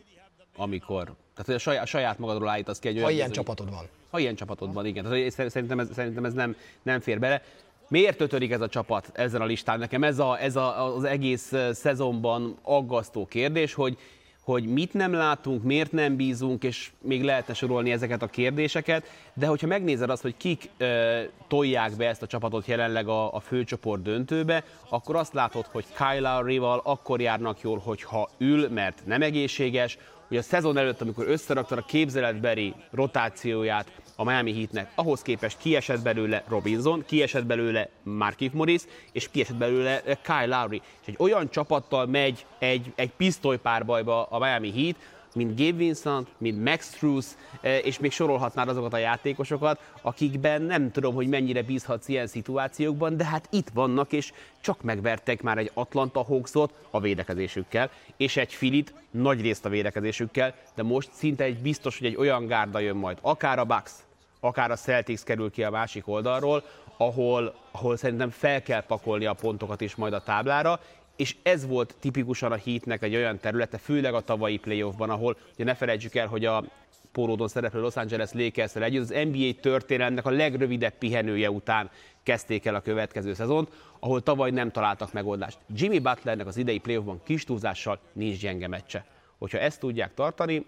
[0.56, 3.06] Amikor, tehát hogy a saját, a saját magadról állítasz ki egy olyan...
[3.06, 3.88] Ha ilyen bizony, csapatod van.
[4.10, 5.04] Ha ilyen csapatod van, igen.
[5.04, 7.42] Tehát szerintem ez, szerintem ez nem, nem fér bele.
[7.88, 9.78] Miért ötödik ez a csapat ezen a listán?
[9.78, 13.98] Nekem ez, a, ez a, az egész szezonban aggasztó kérdés, hogy
[14.44, 19.46] hogy mit nem látunk, miért nem bízunk, és még lehetne sorolni ezeket a kérdéseket, de
[19.46, 24.02] hogyha megnézed azt, hogy kik ö, tolják be ezt a csapatot jelenleg a, a főcsoport
[24.02, 29.98] döntőbe, akkor azt látod, hogy Kyle Lowry-val akkor járnak jól, hogyha ül, mert nem egészséges,
[30.28, 36.02] hogy a szezon előtt, amikor összeraktad a képzeletbeli rotációját a Miami Heatnek, ahhoz képest kiesett
[36.02, 40.82] belőle Robinson, kiesett belőle Markif Morris, és kiesett belőle Kyle Lowry.
[41.00, 44.96] És egy olyan csapattal megy egy, egy pisztolypárbajba a Miami Heat,
[45.34, 47.26] mint Gabe Vincent, mint Max Truss,
[47.60, 53.16] eh, és még sorolhatnád azokat a játékosokat, akikben nem tudom, hogy mennyire bízhatsz ilyen szituációkban,
[53.16, 58.52] de hát itt vannak, és csak megvertek már egy Atlanta Hawksot a védekezésükkel, és egy
[58.52, 62.96] Filit nagy részt a védekezésükkel, de most szinte egy biztos, hogy egy olyan gárda jön
[62.96, 63.92] majd, akár a Bucks,
[64.40, 66.62] akár a Celtics kerül ki a másik oldalról,
[66.96, 70.80] ahol, ahol szerintem fel kell pakolni a pontokat is majd a táblára,
[71.16, 75.64] és ez volt tipikusan a Heatnek egy olyan területe, főleg a tavalyi playoffban, ahol ugye
[75.64, 76.64] ne felejtsük el, hogy a
[77.12, 81.90] póródon szereplő Los Angeles lakers együtt az NBA történelemnek a legrövidebb pihenője után
[82.22, 85.58] kezdték el a következő szezont, ahol tavaly nem találtak megoldást.
[85.74, 89.04] Jimmy Butlernek az idei playoffban kis túlzással nincs gyenge meccse.
[89.38, 90.66] Hogyha ezt tudják tartani,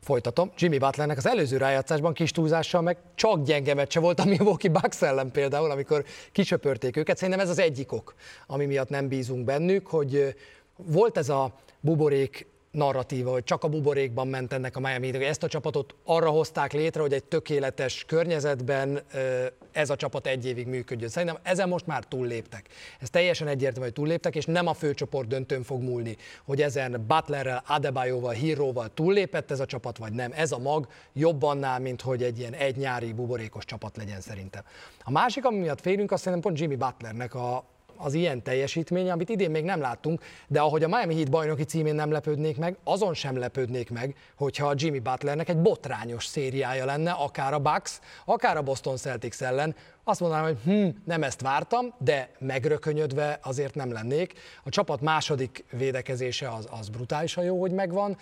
[0.00, 0.52] Folytatom.
[0.56, 5.02] Jimmy Butlernek az előző rájátszásban kis túlzással meg csak gyenge meccse volt a Milwaukee Bucks
[5.02, 7.16] ellen például, amikor kicsöpörték őket.
[7.16, 8.14] Szerintem ez az egyik ok,
[8.46, 10.34] ami miatt nem bízunk bennük, hogy
[10.76, 15.42] volt ez a buborék narratíva, hogy csak a buborékban ment ennek a Miami hogy ezt
[15.42, 19.00] a csapatot arra hozták létre, hogy egy tökéletes környezetben
[19.72, 21.08] ez a csapat egy évig működjön.
[21.08, 22.68] Szerintem ezen most már túlléptek.
[23.00, 27.62] Ez teljesen egyértelmű, hogy túlléptek, és nem a főcsoport döntőn fog múlni, hogy ezen Butlerrel,
[27.66, 30.32] Adebayoval, Híróval túllépett ez a csapat, vagy nem.
[30.34, 34.62] Ez a mag jobb annál, mint hogy egy ilyen egy nyári buborékos csapat legyen szerintem.
[35.04, 37.64] A másik, ami miatt félünk, azt szerintem pont Jimmy Butlernek a,
[38.02, 41.94] az ilyen teljesítménye, amit idén még nem láttunk, de ahogy a Miami Heat bajnoki címén
[41.94, 47.10] nem lepődnék meg, azon sem lepődnék meg, hogyha a Jimmy Butlernek egy botrányos szériája lenne,
[47.10, 51.94] akár a Bucks, akár a Boston Celtics ellen, azt mondanám, hogy hm, nem ezt vártam,
[51.98, 54.32] de megrökönyödve azért nem lennék.
[54.64, 58.16] A csapat második védekezése az, az brutálisan jó, hogy megvan.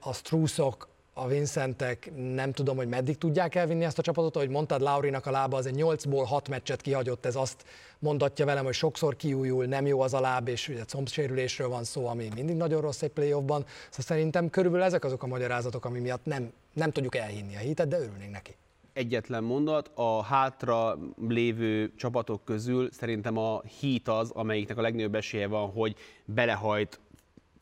[0.00, 4.80] A Strusok, a Vincentek nem tudom, hogy meddig tudják elvinni ezt a csapatot, ahogy mondtad,
[4.80, 7.64] Laurinak a lába az egy 8-ból 6 meccset kihagyott, ez azt
[7.98, 12.06] mondatja velem, hogy sokszor kiújul, nem jó az a láb, és ugye combsérülésről van szó,
[12.06, 13.60] ami mindig nagyon rossz egy playoffban.
[13.90, 17.88] Szóval szerintem körülbelül ezek azok a magyarázatok, ami miatt nem, nem tudjuk elhinni a hitet,
[17.88, 18.56] de örülnénk neki.
[18.92, 20.98] Egyetlen mondat, a hátra
[21.28, 27.00] lévő csapatok közül szerintem a hit az, amelyiknek a legnagyobb esélye van, hogy belehajt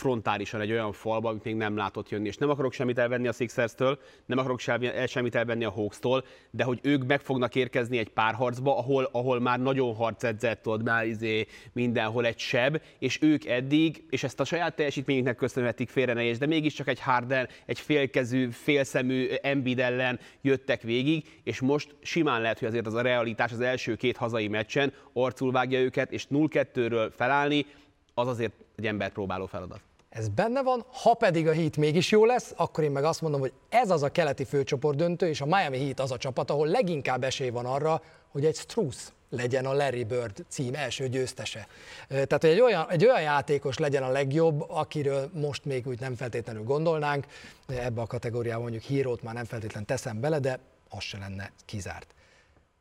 [0.03, 2.27] frontálisan egy olyan falba, amit még nem látott jönni.
[2.27, 4.61] És nem akarok semmit elvenni a Sixers-től, nem akarok
[5.07, 9.61] semmit elvenni a Hawks-tól, de hogy ők meg fognak érkezni egy párharcba, ahol, ahol már
[9.61, 14.45] nagyon harc edzett, ott már izé mindenhol egy seb, és ők eddig, és ezt a
[14.45, 20.83] saját teljesítményüknek köszönhetik félre nehéz, de mégiscsak egy Harden, egy félkezű, félszemű Embiid ellen jöttek
[20.83, 24.93] végig, és most simán lehet, hogy azért az a realitás az első két hazai meccsen
[25.13, 27.67] arcul vágja őket, és 0-2-ről felállni,
[28.15, 29.81] az azért egy ember próbáló feladat.
[30.13, 33.41] Ez benne van, ha pedig a Heat mégis jó lesz, akkor én meg azt mondom,
[33.41, 36.67] hogy ez az a keleti főcsoport döntő, és a Miami Heat az a csapat, ahol
[36.67, 38.97] leginkább esély van arra, hogy egy Struss
[39.31, 41.67] legyen a Larry Bird cím első győztese.
[42.09, 46.15] Tehát, hogy egy olyan, egy olyan játékos legyen a legjobb, akiről most még úgy nem
[46.15, 47.27] feltétlenül gondolnánk,
[47.67, 52.15] ebbe a kategóriában mondjuk hírót már nem feltétlenül teszem bele, de az se lenne kizárt.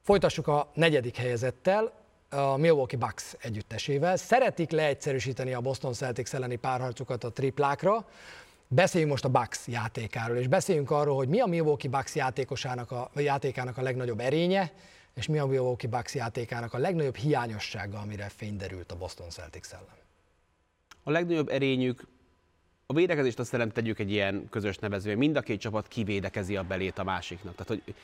[0.01, 1.91] Folytassuk a negyedik helyezettel,
[2.33, 4.15] a Milwaukee Bucks együttesével.
[4.15, 8.05] Szeretik leegyszerűsíteni a Boston Celtics elleni párharcukat a triplákra.
[8.67, 13.11] Beszéljünk most a Bucks játékáról, és beszéljünk arról, hogy mi a Milwaukee Bucks játékosának a,
[13.15, 14.71] játékának a legnagyobb erénye,
[15.13, 19.95] és mi a Milwaukee Bucks játékának a legnagyobb hiányossága, amire fény a Boston Celtics ellen.
[21.03, 22.07] A legnagyobb erényük
[22.85, 25.15] a védekezést azt szerintem tegyük egy ilyen közös nevezője.
[25.15, 27.55] Mind a két csapat kivédekezi a belét a másiknak.
[27.55, 27.95] Tehát, hogy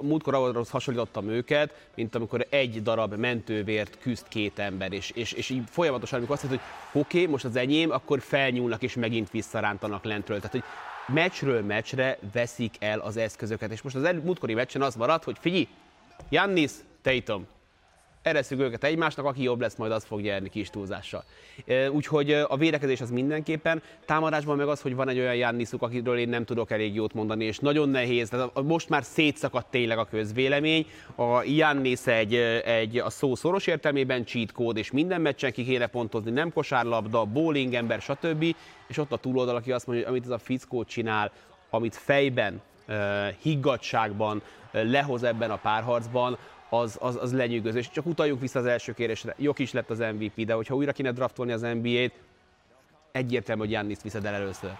[0.00, 5.50] múltkor arra hasonlítottam őket, mint amikor egy darab mentővért küzd két ember, és, és, és
[5.50, 9.30] így folyamatosan, amikor azt mondja, hogy oké, okay, most az enyém, akkor felnyúlnak és megint
[9.30, 10.36] visszarántanak lentről.
[10.36, 10.64] Tehát, hogy
[11.14, 13.70] meccsről meccsre veszik el az eszközöket.
[13.70, 15.68] És most az múltkori meccsen az maradt, hogy figyelj,
[16.28, 16.70] Jannis,
[17.02, 17.46] Tatum,
[18.22, 21.24] eresszük őket egymásnak, aki jobb lesz, majd az fog nyerni kis túlzással.
[21.90, 26.28] Úgyhogy a védekezés az mindenképpen, támadásban meg az, hogy van egy olyan Janniszuk, akiről én
[26.28, 30.86] nem tudok elég jót mondani, és nagyon nehéz, tehát most már szétszakadt tényleg a közvélemény.
[31.14, 35.86] A Jannis egy, egy a szó szoros értelmében cheat code, és minden meccsen ki kéne
[35.86, 38.54] pontozni, nem kosárlabda, bowling ember, stb.
[38.88, 41.32] És ott a túloldal, aki azt mondja, hogy amit ez a fickó csinál,
[41.70, 42.60] amit fejben,
[43.42, 46.38] higgadságban lehoz ebben a párharcban,
[46.70, 47.78] az, az, az lenyűgöző.
[47.78, 49.34] És csak utaljunk vissza az első kérésre.
[49.38, 52.12] Jok is lett az MVP, de hogyha újra kéne draftolni az NBA-t,
[53.12, 54.70] egyértelmű, hogy Jannis viszed el először.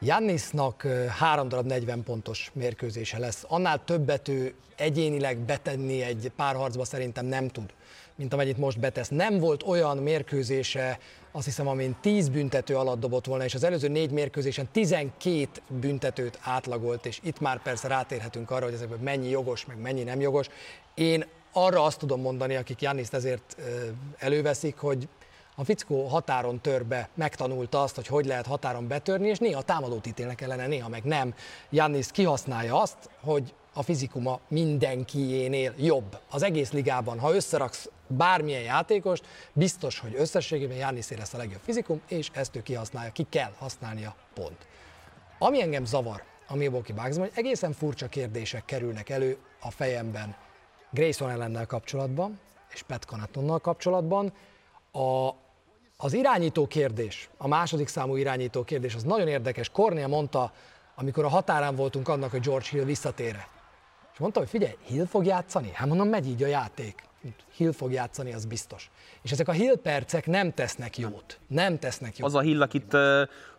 [0.00, 0.86] Jannisnak
[1.18, 3.44] három darab 40 pontos mérkőzése lesz.
[3.48, 7.72] Annál többet ő egyénileg betenni egy párharcba szerintem nem tud,
[8.20, 9.08] mint amennyit most betesz.
[9.08, 10.98] Nem volt olyan mérkőzése,
[11.32, 16.38] azt hiszem, amin 10 büntető alatt dobott volna, és az előző négy mérkőzésen 12 büntetőt
[16.42, 20.46] átlagolt, és itt már persze rátérhetünk arra, hogy ezekben mennyi jogos, meg mennyi nem jogos.
[20.94, 23.56] Én arra azt tudom mondani, akik Janniszt ezért
[24.18, 25.08] előveszik, hogy
[25.56, 30.06] a fickó határon tör be, megtanulta azt, hogy hogy lehet határon betörni, és néha támadót
[30.06, 31.34] ítélnek ellene, néha meg nem.
[31.70, 36.18] Jannis kihasználja azt, hogy a fizikuma mindenkiénél jobb.
[36.30, 42.00] Az egész ligában, ha összeraksz bármilyen játékost, biztos, hogy összességében Jannis lesz a legjobb fizikum,
[42.08, 44.66] és ezt ő kihasználja, ki kell használnia, pont.
[45.38, 50.36] Ami engem zavar a Milwaukee bucks hogy egészen furcsa kérdések kerülnek elő a fejemben
[50.90, 52.40] Grayson ellennel kapcsolatban,
[52.72, 54.32] és Pat Connaughtonnal kapcsolatban.
[54.92, 55.30] A,
[55.96, 59.68] az irányító kérdés, a második számú irányító kérdés, az nagyon érdekes.
[59.68, 60.52] Cornél mondta,
[60.94, 63.48] amikor a határán voltunk annak, hogy George Hill visszatére.
[64.12, 65.70] És mondta, hogy figyelj, Hill fog játszani?
[65.72, 67.02] Hát mondom, megy így a játék.
[67.56, 68.90] Hill fog játszani, az biztos.
[69.22, 71.38] És ezek a Hill percek nem tesznek jót.
[71.46, 72.28] Nem tesznek jót.
[72.28, 72.96] Az a Hill, akit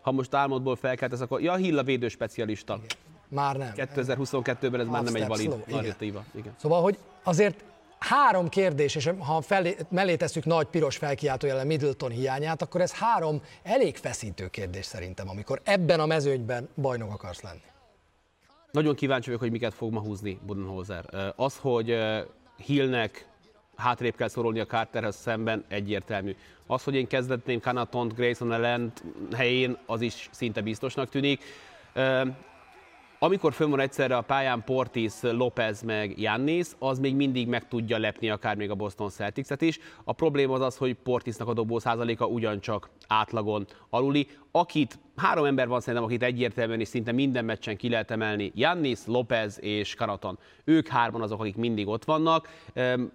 [0.00, 2.80] ha most álmodból felkeltesz, akkor ja, Hill a védő specialista.
[2.84, 2.96] Igen.
[3.28, 3.72] Már nem.
[3.76, 6.24] 2022-ben ez már nem egy valid narratíva.
[6.34, 6.54] Igen.
[6.60, 7.64] Szóval, hogy azért
[7.98, 13.42] három kérdés, és ha felé, mellé tesszük nagy piros felkiáltójelen Middleton hiányát, akkor ez három
[13.62, 17.60] elég feszítő kérdés szerintem, amikor ebben a mezőnyben bajnok akarsz lenni.
[18.72, 21.32] Nagyon kíváncsi vagyok, hogy miket fog ma húzni Budenholzer.
[21.36, 21.98] Az, hogy
[22.64, 23.26] Hillnek
[23.76, 26.36] hátrébb kell szorolni a Carterhez szemben, egyértelmű.
[26.66, 28.92] Az, hogy én kezdetném Kanatont Grayson ellen
[29.36, 31.42] helyén, az is szinte biztosnak tűnik.
[33.24, 37.98] Amikor fönn van egyszerre a pályán Portis, Lopez meg Jannis, az még mindig meg tudja
[37.98, 39.78] lepni akár még a Boston Celtics-et is.
[40.04, 44.26] A probléma az az, hogy Portisnak a dobó százaléka ugyancsak átlagon aluli.
[44.50, 48.98] Akit, három ember van szerintem, akit egyértelműen és szinte minden meccsen ki lehet emelni, Jannis,
[49.06, 50.38] Lopez és Karaton.
[50.64, 52.48] Ők hárman azok, akik mindig ott vannak.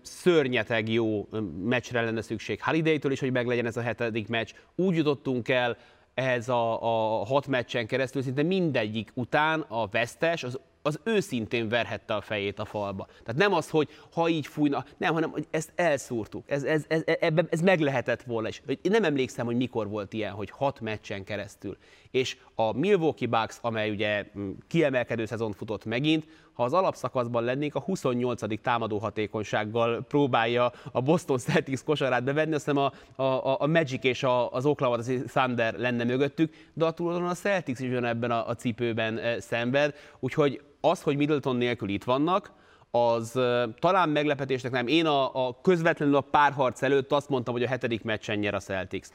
[0.02, 1.28] Szörnyeteg jó
[1.64, 4.52] meccsre lenne szükség Holiday-től is, hogy meglegyen ez a hetedik meccs.
[4.76, 5.78] Úgy jutottunk el,
[6.18, 6.82] ehhez a,
[7.20, 12.60] a hat meccsen keresztül, szinte mindegyik után a vesztes az az őszintén verhette a fejét
[12.60, 13.06] a falba.
[13.06, 16.52] Tehát nem az, hogy ha így fújna, nem, hanem hogy ezt elszúrtuk.
[16.52, 18.62] Ez, ez, ez, ebben, ez meg lehetett volna is.
[18.68, 21.78] Én nem emlékszem, hogy mikor volt ilyen, hogy hat meccsen keresztül.
[22.12, 26.28] És a Milwaukee Bucks, amely ugye mm, kiemelkedő szezon futott megint,
[26.58, 28.62] ha az alapszakaszban lennénk, a 28.
[28.62, 32.84] támadó hatékonysággal próbálja a Boston Celtics kosarát bevenni, azt hiszem
[33.16, 37.40] a, a, a Magic és a, az Oklahoma Thunder lenne mögöttük, de a tulajdonképpen a
[37.40, 42.52] Celtics is ebben a, a cipőben e, szenved, úgyhogy az, hogy Middleton nélkül itt vannak,
[42.92, 43.32] az
[43.80, 44.88] talán meglepetésnek nem.
[44.88, 48.60] Én a, a közvetlenül a párharc előtt azt mondtam, hogy a hetedik meccsen nyer a
[48.60, 49.08] Celtics.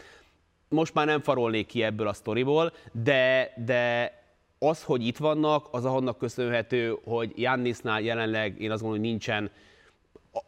[0.68, 4.12] Most már nem farolnék ki ebből a sztoriból, de, de
[4.62, 9.50] az, hogy itt vannak, az ahonnak köszönhető, hogy Jannisnál jelenleg én azt gondolom, hogy nincsen,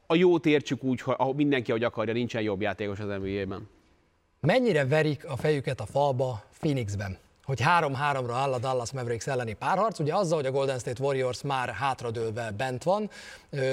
[0.06, 3.68] a jót értsük úgy, hogy mindenki, ahogy akarja, nincsen jobb játékos az NBA-ben.
[4.40, 7.18] Mennyire verik a fejüket a falba Phoenixben?
[7.44, 11.42] hogy 3-3-ra áll a Dallas Mavericks elleni párharc, ugye azzal, hogy a Golden State Warriors
[11.42, 13.10] már hátradőlve bent van,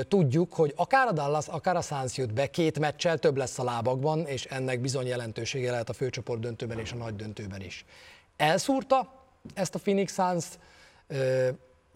[0.07, 3.63] tudjuk, hogy akár a Dallas, akár a Suns jut be, két meccsel több lesz a
[3.63, 7.85] lábakban, és ennek bizony jelentősége lehet a főcsoport döntőben és a nagy döntőben is.
[8.37, 9.20] Elszúrta
[9.53, 10.45] ezt a Phoenix Suns,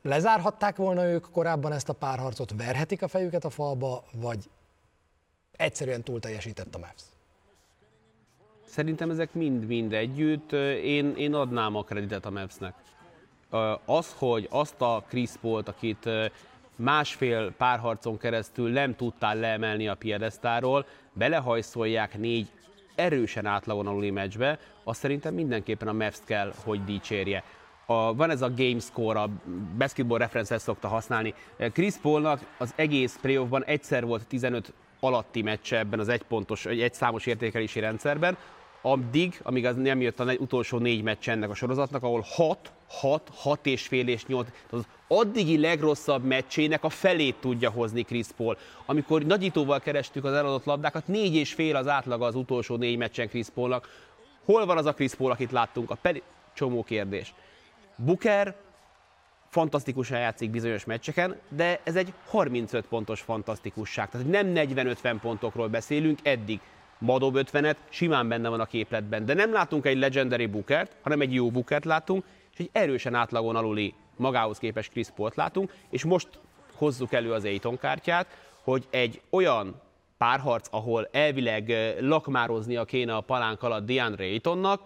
[0.02, 4.50] lezárhatták volna ők korábban ezt a párharcot, verhetik a fejüket a falba, vagy
[5.52, 7.04] egyszerűen túl teljesített a Mavs?
[8.66, 10.52] Szerintem ezek mind-mind együtt.
[10.84, 12.74] Én, én adnám a kreditet a Mavsnek.
[13.86, 16.10] Az, hogy azt a Chris Paul-t, akit
[16.76, 22.52] másfél párharcon keresztül nem tudtál leemelni a piedesztáról, belehajszolják négy
[22.96, 27.44] erősen átlagon aluli meccsbe, azt szerintem mindenképpen a Mavs kell, hogy dicsérje.
[27.86, 29.30] a, van ez a game score, a
[29.78, 31.34] basketball reference szokta használni.
[31.74, 37.26] Chris Paulnak az egész playoffban egyszer volt 15 alatti meccse ebben az egypontos, egy számos
[37.26, 38.38] értékelési rendszerben,
[38.86, 43.30] addig, amíg az nem jött a utolsó négy meccs ennek a sorozatnak, ahol 6, 6,
[43.34, 48.58] 6 és fél és 8, az addigi legrosszabb meccsének a felét tudja hozni Chris Paul.
[48.86, 53.28] Amikor nagyítóval kerestük az eladott labdákat, négy és fél az átlaga az utolsó négy meccsen
[53.28, 53.90] Chris Paulnak.
[54.46, 55.92] Hol van az a Chris Paul, akit láttunk?
[55.92, 56.22] A peri...
[56.54, 57.34] Csomó kérdés.
[57.96, 58.56] Booker
[59.50, 64.10] fantasztikusan játszik bizonyos meccseken, de ez egy 35 pontos fantasztikusság.
[64.10, 66.60] Tehát nem 40-50 pontokról beszélünk eddig.
[67.06, 71.34] Madob 50-et simán benne van a képletben, de nem látunk egy legendary Bookert, hanem egy
[71.34, 76.28] jó Bookert látunk, és egy erősen átlagon aluli magához képes Chris Paul-t látunk, és most
[76.74, 78.28] hozzuk elő az Aiton kártyát,
[78.64, 79.82] hogy egy olyan
[80.18, 84.82] párharc, ahol elvileg lakmároznia kéne a palánk alatt DeAndre Aytonnak,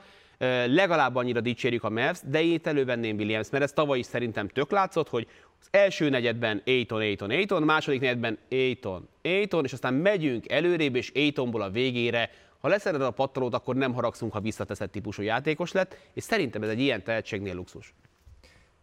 [0.65, 4.47] legalább annyira dicsérjük a Mavs, de én itt elővenném Williams, mert ez tavaly is szerintem
[4.47, 5.27] tök látszott, hogy
[5.61, 11.11] az első negyedben Aiton, Aiton, Aiton, második negyedben Aiton, Aiton, és aztán megyünk előrébb, és
[11.15, 15.97] Aitonból a végére ha leszered a pattalót, akkor nem haragszunk, ha visszateszed típusú játékos lett,
[16.13, 17.93] és szerintem ez egy ilyen tehetségnél luxus.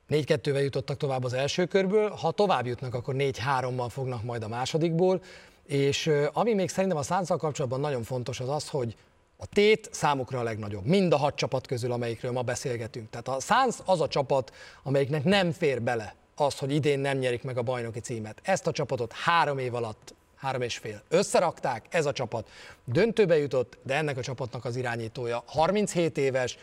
[0.08, 5.22] 4-2-vel jutottak tovább az első körből, ha tovább jutnak, akkor 4-3-mal fognak majd a másodikból,
[5.66, 8.96] és ami még szerintem a szánszal kapcsolatban nagyon fontos az az, hogy
[9.36, 13.10] a tét számukra a legnagyobb, mind a hat csapat közül, amelyikről ma beszélgetünk.
[13.10, 17.42] Tehát a Suns az a csapat, amelyiknek nem fér bele az, hogy idén nem nyerik
[17.42, 18.40] meg a bajnoki címet.
[18.42, 22.48] Ezt a csapatot három év alatt, három és fél összerakták, ez a csapat
[22.84, 26.58] döntőbe jutott, de ennek a csapatnak az irányítója 37 éves,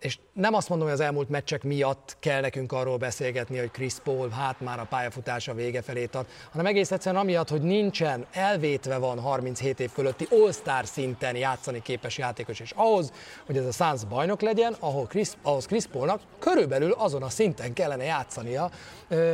[0.00, 3.94] és nem azt mondom, hogy az elmúlt meccsek miatt kell nekünk arról beszélgetni, hogy Chris
[3.94, 8.98] Paul hát már a pályafutása vége felé tart, hanem egész egyszerűen amiatt, hogy nincsen, elvétve
[8.98, 13.12] van 37 év fölötti all-star szinten játszani képes játékos, és ahhoz,
[13.46, 17.72] hogy ez a Suns bajnok legyen, ahol Chris, ahhoz Chris Paulnak körülbelül azon a szinten
[17.72, 18.70] kellene játszania,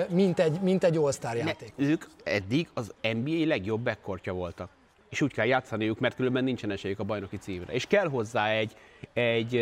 [0.09, 1.73] mint egy, mint egy all-star játék.
[1.77, 4.76] Ne, ők eddig az NBA legjobb backcourtja voltak
[5.17, 7.73] és úgy kell játszaniuk, mert különben nincsen esélyük a bajnoki címre.
[7.73, 8.77] És kell hozzá egy,
[9.13, 9.57] egy,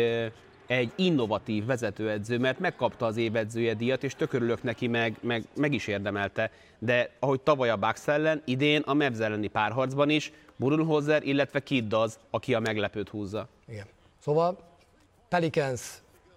[0.67, 5.87] egy innovatív vezetőedző, mert megkapta az évedzője díjat, és tökörülök neki, meg, meg, meg is
[5.87, 6.51] érdemelte.
[6.79, 11.93] De ahogy tavaly a Bucks ellen, idén a Mavs elleni párharcban is Budenholzer, illetve Kidd
[11.93, 13.47] az, aki a meglepőt húzza.
[13.67, 13.85] Igen.
[14.19, 14.57] Szóval
[15.29, 15.81] Pelicans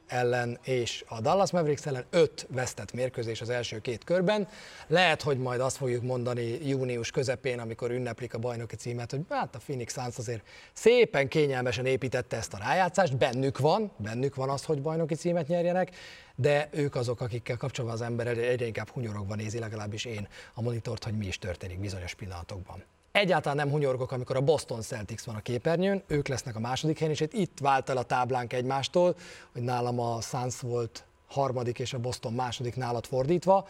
[0.08, 4.48] ellen és a Dallas Mavericks ellen öt vesztett mérkőzés az első két körben.
[4.86, 9.54] Lehet, hogy majd azt fogjuk mondani június közepén, amikor ünneplik a bajnoki címet, hogy hát
[9.54, 10.42] a Phoenix Suns azért
[10.72, 15.90] szépen kényelmesen építette ezt a rájátszást, bennük van, bennük van az, hogy bajnoki címet nyerjenek,
[16.34, 21.04] de ők azok, akikkel kapcsolatban az ember egyre inkább hunyorogva nézi, legalábbis én a monitort,
[21.04, 22.84] hogy mi is történik bizonyos pillanatokban.
[23.18, 27.12] Egyáltalán nem hunyorgok, amikor a Boston Celtics van a képernyőn, ők lesznek a második helyen,
[27.12, 29.16] és itt vált el a táblánk egymástól,
[29.52, 33.68] hogy nálam a Suns volt harmadik és a Boston második nálat fordítva.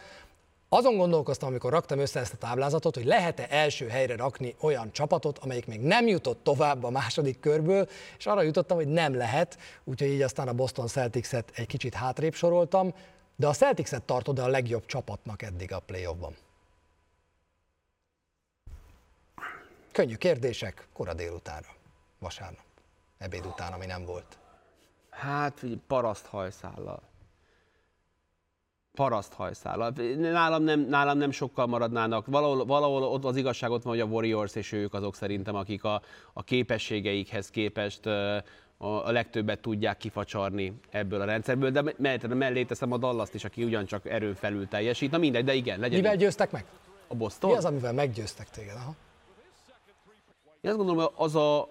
[0.69, 5.37] Azon gondolkoztam, amikor raktam össze ezt a táblázatot, hogy lehet-e első helyre rakni olyan csapatot,
[5.37, 10.09] amelyik még nem jutott tovább a második körből, és arra jutottam, hogy nem lehet, úgyhogy
[10.09, 12.93] így aztán a Boston Celtics-et egy kicsit hátrébb soroltam,
[13.35, 16.35] de a Celtics-et tartod a legjobb csapatnak eddig a playoffban.
[19.99, 21.67] Könnyű kérdések, kora délutára,
[22.19, 22.65] vasárnap,
[23.17, 24.37] ebéd után, ami nem volt.
[25.09, 27.01] Hát, paraszt hajszállal.
[28.93, 29.93] Paraszt hajszállal.
[30.17, 32.25] Nálam nem, nálam nem sokkal maradnának.
[32.25, 35.83] Valahol, valahol ott az igazság ott van, hogy a Warriors és ők azok szerintem, akik
[35.83, 36.01] a,
[36.33, 38.05] a képességeikhez képest
[38.77, 41.93] a legtöbbet tudják kifacsarni ebből a rendszerből, de
[42.27, 45.11] mellé teszem a Dallas-t is, aki ugyancsak erőn felül teljesít.
[45.11, 46.01] Na mindegy, de igen, legyen.
[46.01, 46.65] Mivel győztek meg?
[47.07, 47.49] A Boston?
[47.49, 48.75] Mi az, amivel meggyőztek téged?
[48.75, 48.95] Aha.
[50.61, 51.67] Én azt gondolom, hogy az a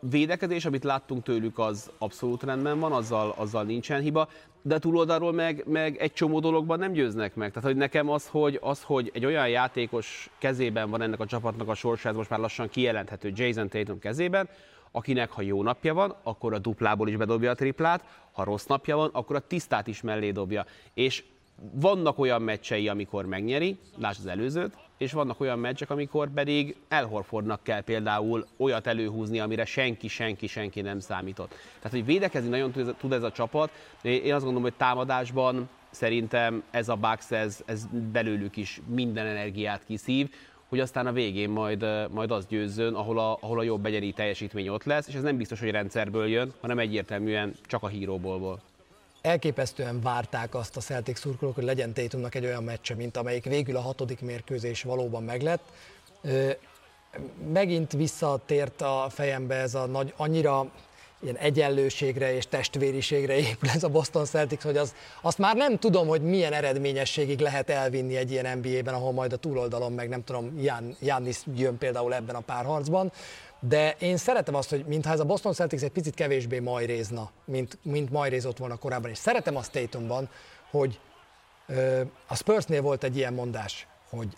[0.00, 4.28] védekezés, amit láttunk tőlük, az abszolút rendben van, azzal, azzal nincsen hiba,
[4.62, 7.52] de túloldalról meg, meg egy csomó dologban nem győznek meg.
[7.52, 11.68] Tehát, hogy nekem az hogy, az, hogy egy olyan játékos kezében van ennek a csapatnak
[11.68, 14.48] a sorsa, ez most már lassan kijelenthető Jason Tatum kezében,
[14.90, 18.96] akinek ha jó napja van, akkor a duplából is bedobja a triplát, ha rossz napja
[18.96, 20.66] van, akkor a tisztát is mellé dobja.
[20.94, 21.24] És
[21.72, 27.62] vannak olyan meccsei, amikor megnyeri, lásd az előzőt, és vannak olyan meccsek, amikor pedig Elhorfordnak
[27.62, 31.54] kell például olyat előhúzni, amire senki, senki, senki nem számított.
[31.76, 33.70] Tehát, hogy védekezni nagyon tud ez a csapat.
[34.02, 39.84] Én azt gondolom, hogy támadásban szerintem ez a Bucks, ez, ez belőlük is minden energiát
[39.84, 40.30] kiszív,
[40.68, 44.68] hogy aztán a végén majd, majd az győzzön, ahol a, ahol a jobb egyedi teljesítmény
[44.68, 48.38] ott lesz, és ez nem biztos, hogy rendszerből jön, hanem egyértelműen csak a híróból
[49.20, 53.76] elképesztően várták azt a Celtic szurkolók, hogy legyen Tatumnak egy olyan meccse, mint amelyik végül
[53.76, 55.62] a hatodik mérkőzés valóban meglett.
[57.52, 60.66] Megint visszatért a fejembe ez a nagy, annyira
[61.20, 66.08] ilyen egyenlőségre és testvériségre épül ez a Boston Celtics, hogy az, azt már nem tudom,
[66.08, 70.58] hogy milyen eredményességig lehet elvinni egy ilyen NBA-ben, ahol majd a túloldalon meg nem tudom,
[70.60, 73.12] Jan, Jannis jön például ebben a párharcban,
[73.60, 77.78] de én szeretem azt, hogy mintha ez a Boston Celtics egy picit kevésbé majrézna, mint,
[77.82, 80.28] mint majrézott volna korábban, és szeretem azt Tatumban,
[80.70, 81.00] hogy
[81.66, 84.36] ö, a Spursnél volt egy ilyen mondás, hogy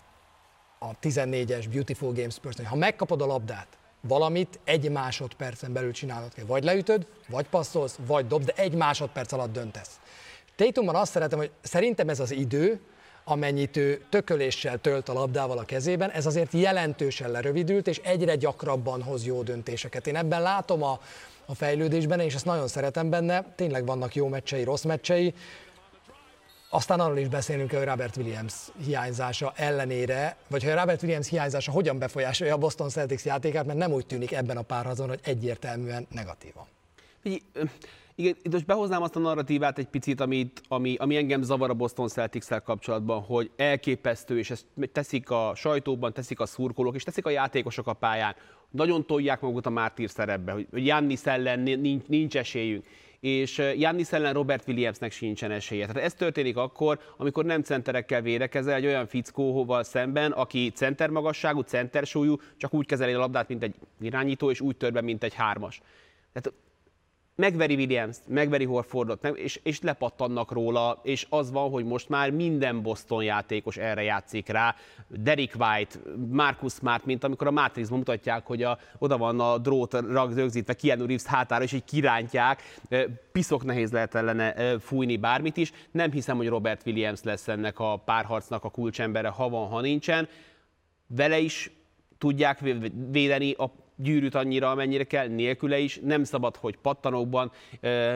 [0.79, 3.67] a 14-es Beautiful Games Spursnél, ha megkapod a labdát,
[4.01, 6.45] valamit egy másodpercen belül csinálod kell.
[6.45, 9.99] Vagy leütöd, vagy passzolsz, vagy dobd, de egy másodperc alatt döntesz.
[10.55, 12.79] Tatumban azt szeretem, hogy szerintem ez az idő,
[13.31, 19.03] amennyit ő tököléssel tölt a labdával a kezében, ez azért jelentősen lerövidült, és egyre gyakrabban
[19.03, 20.07] hoz jó döntéseket.
[20.07, 20.99] Én ebben látom a,
[21.45, 25.33] a fejlődésben, és ezt nagyon szeretem benne, tényleg vannak jó meccsei, rossz meccsei,
[26.73, 28.53] aztán arról is beszélünk, hogy Robert Williams
[28.85, 33.91] hiányzása ellenére, vagy hogy Robert Williams hiányzása hogyan befolyásolja a Boston Celtics játékát, mert nem
[33.91, 36.65] úgy tűnik ebben a párhazon, hogy egyértelműen negatívan.
[38.21, 41.73] Igen, itt most behoznám azt a narratívát egy picit, amit, ami, ami engem zavar a
[41.73, 47.25] Boston celtics kapcsolatban, hogy elképesztő, és ezt teszik a sajtóban, teszik a szurkolók, és teszik
[47.25, 48.35] a játékosok a pályán.
[48.69, 52.85] Nagyon tolják magukat a mártír szerepbe, hogy Jannis ellen nincs, nincs esélyünk
[53.19, 55.85] és Jannis ellen Robert Williamsnek sincsen esélye.
[55.85, 61.61] Tehát ez történik akkor, amikor nem centerekkel védekezel egy olyan fickóval szemben, aki center magasságú,
[61.61, 65.23] center súlyú, csak úgy kezeli a labdát, mint egy irányító, és úgy tör be, mint
[65.23, 65.81] egy hármas.
[66.33, 66.57] Tehát
[67.35, 72.31] megveri Williams, megveri Horfordot, meg, és, és lepattannak róla, és az van, hogy most már
[72.31, 74.75] minden Boston játékos erre játszik rá.
[75.07, 79.93] Derek White, Marcus Smart, mint amikor a Matrixban mutatják, hogy a, oda van a drót
[80.33, 82.61] rögzítve Keanu Reeves hátára, és így kirántják.
[83.31, 85.71] Piszok nehéz lehet ellene fújni bármit is.
[85.91, 90.27] Nem hiszem, hogy Robert Williams lesz ennek a párharcnak a kulcsembere, ha van, ha nincsen.
[91.07, 91.71] Vele is
[92.17, 92.59] tudják
[93.11, 93.71] védeni a
[94.01, 95.99] gyűrűt annyira, amennyire kell, nélküle is.
[96.03, 97.51] Nem szabad, hogy pattanókban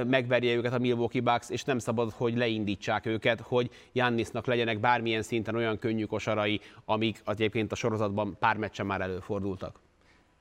[0.07, 5.21] megverje őket a Milwaukee Bucks, és nem szabad, hogy leindítsák őket, hogy Jannisnak legyenek bármilyen
[5.21, 9.84] szinten olyan könnyű kosarai, amik egyébként a sorozatban pár meccsen már előfordultak.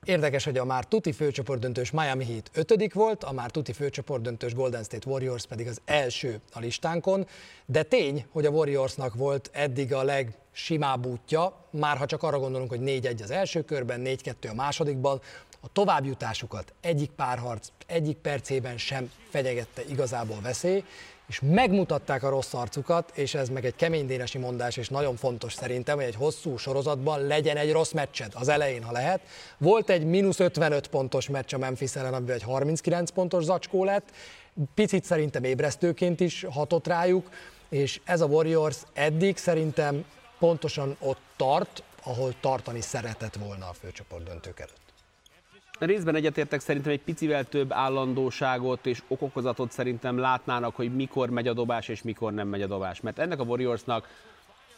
[0.05, 4.83] Érdekes, hogy a már tuti főcsoportdöntős Miami Heat ötödik volt, a már tuti főcsoportdöntős Golden
[4.83, 7.27] State Warriors pedig az első a listánkon,
[7.65, 12.69] de tény, hogy a Warriorsnak volt eddig a legsimább útja, már ha csak arra gondolunk,
[12.69, 15.21] hogy 4-1 az első körben, 4-2 a másodikban,
[15.61, 20.83] a továbbjutásukat egyik párharc, egyik percében sem fenyegette igazából veszély,
[21.27, 25.53] és megmutatták a rossz arcukat, és ez meg egy kemény dénesi mondás, és nagyon fontos
[25.53, 29.21] szerintem, hogy egy hosszú sorozatban legyen egy rossz meccsed az elején, ha lehet.
[29.57, 34.11] Volt egy mínusz 55 pontos meccs a Memphis ellen, amiben egy 39 pontos zacskó lett,
[34.73, 37.29] picit szerintem ébresztőként is hatott rájuk,
[37.69, 40.05] és ez a Warriors eddig szerintem
[40.39, 44.84] pontosan ott tart, ahol tartani szeretett volna a főcsoport döntők előtt.
[45.79, 51.53] Részben egyetértek, szerintem egy picivel több állandóságot és okokozatot szerintem látnának, hogy mikor megy a
[51.53, 53.01] dobás és mikor nem megy a dobás.
[53.01, 54.07] Mert ennek a Warriorsnak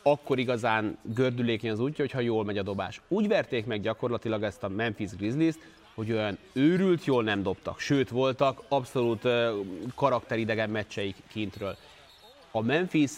[0.03, 3.01] akkor igazán gördülékeny az útja, hogyha jól megy a dobás.
[3.07, 5.55] Úgy verték meg gyakorlatilag ezt a Memphis Grizzlies,
[5.95, 9.27] hogy olyan őrült jól nem dobtak, sőt voltak abszolút
[9.95, 11.75] karakteridegen meccseik kintről.
[12.51, 13.11] A Memphis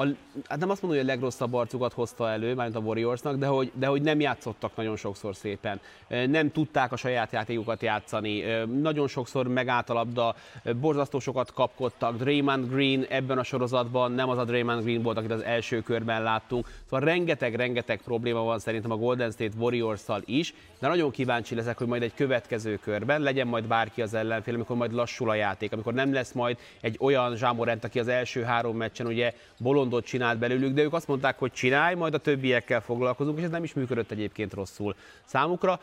[0.00, 0.06] a,
[0.48, 3.72] hát nem azt mondom, hogy a legrosszabb arcukat hozta elő, mármint a Warriorsnak, de hogy,
[3.74, 5.80] de hogy nem játszottak nagyon sokszor szépen.
[6.08, 8.44] Nem tudták a saját játékukat játszani.
[8.80, 10.34] Nagyon sokszor megállt a labda,
[10.80, 12.16] borzasztó sokat kapkodtak.
[12.16, 16.22] Draymond Green ebben a sorozatban nem az a Draymond Green volt, akit az első körben
[16.22, 16.68] láttunk.
[16.84, 21.86] Szóval rengeteg-rengeteg probléma van szerintem a Golden State Warriors-szal is, de nagyon kíváncsi leszek, hogy
[21.86, 25.92] majd egy következő körben legyen majd bárki az ellenfél, amikor majd lassul a játék, amikor
[25.92, 30.38] nem lesz majd egy olyan Zsámorent, aki az első három meccsen ugye bolond gondot csinált
[30.38, 33.74] belőlük, de ők azt mondták, hogy csinálj, majd a többiekkel foglalkozunk, és ez nem is
[33.74, 35.80] működött egyébként rosszul számukra.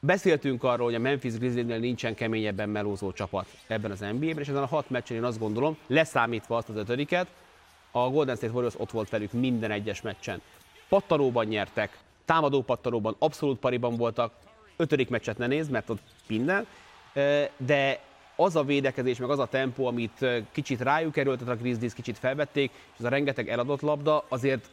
[0.00, 4.62] Beszéltünk arról, hogy a Memphis Grizzliesnél nincsen keményebben melózó csapat ebben az NBA-ben, és ezen
[4.62, 7.26] a hat meccsen én azt gondolom, leszámítva azt az ötödiket,
[7.90, 10.40] a Golden State Warriors ott volt velük minden egyes meccsen.
[10.88, 14.32] Pattanóban nyertek, támadó pattanóban, abszolút pariban voltak,
[14.76, 16.66] ötödik meccset ne nézd, mert ott minden,
[17.56, 18.00] de
[18.36, 22.70] az a védekezés, meg az a tempó, amit kicsit rájuk erőltet a Grizzlies, kicsit felvették,
[22.72, 24.68] és az a rengeteg eladott labda, azért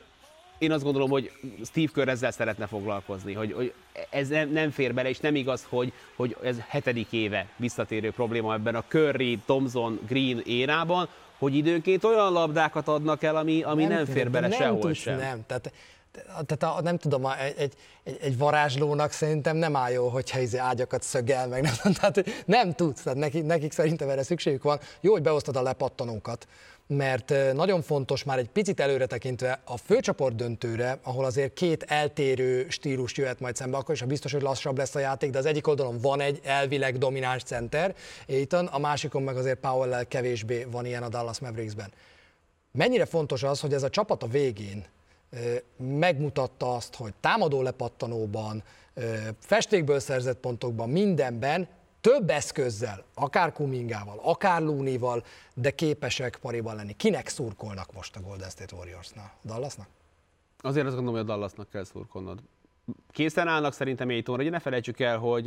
[0.58, 1.32] én azt gondolom, hogy
[1.66, 3.74] Steve Kerr ezzel szeretne foglalkozni, hogy, hogy
[4.10, 8.54] ez nem, nem fér bele, és nem igaz, hogy, hogy ez hetedik éve visszatérő probléma
[8.54, 11.08] ebben a Curry, Thompson, Green érában,
[11.38, 15.18] hogy időnként olyan labdákat adnak el, ami, ami nem, nem fér bele nem sehol sem.
[15.18, 15.72] Nem, tehát
[16.46, 21.04] tehát a, nem tudom, egy, egy, egy, varázslónak szerintem nem áll jó, hogyha izé ágyakat
[21.04, 24.80] szögel, meg nem, tehát nem tudsz, tehát nekik, nekik szerintem erre szükségük van.
[25.02, 26.48] Jó, hogy beosztod a lepattanókat,
[26.88, 32.70] mert nagyon fontos már egy picit előre tekintve a főcsoport döntőre, ahol azért két eltérő
[32.70, 35.46] stílus jöhet majd szembe, akkor is a biztos, hogy lassabb lesz a játék, de az
[35.46, 37.96] egyik oldalon van egy elvileg domináns center,
[38.28, 41.92] Aiton, a másikon meg azért powell kevésbé van ilyen a Dallas Mavericksben.
[42.72, 44.86] Mennyire fontos az, hogy ez a csapat a végén
[45.78, 48.64] megmutatta azt, hogy támadó lepattanóban,
[49.40, 51.68] festékből szerzett pontokban, mindenben
[52.02, 55.24] több eszközzel, akár Kumingával, akár Lunival,
[55.54, 56.94] de képesek pariban lenni.
[56.94, 59.34] Kinek szurkolnak most a Golden State Warriorsnál?
[59.46, 59.88] Dallasnak?
[60.58, 62.40] Azért azt gondolom, hogy a Dallasnak kell szurkolnod.
[63.12, 65.46] Készen állnak szerintem Aitonra, ugye ne felejtsük el, hogy,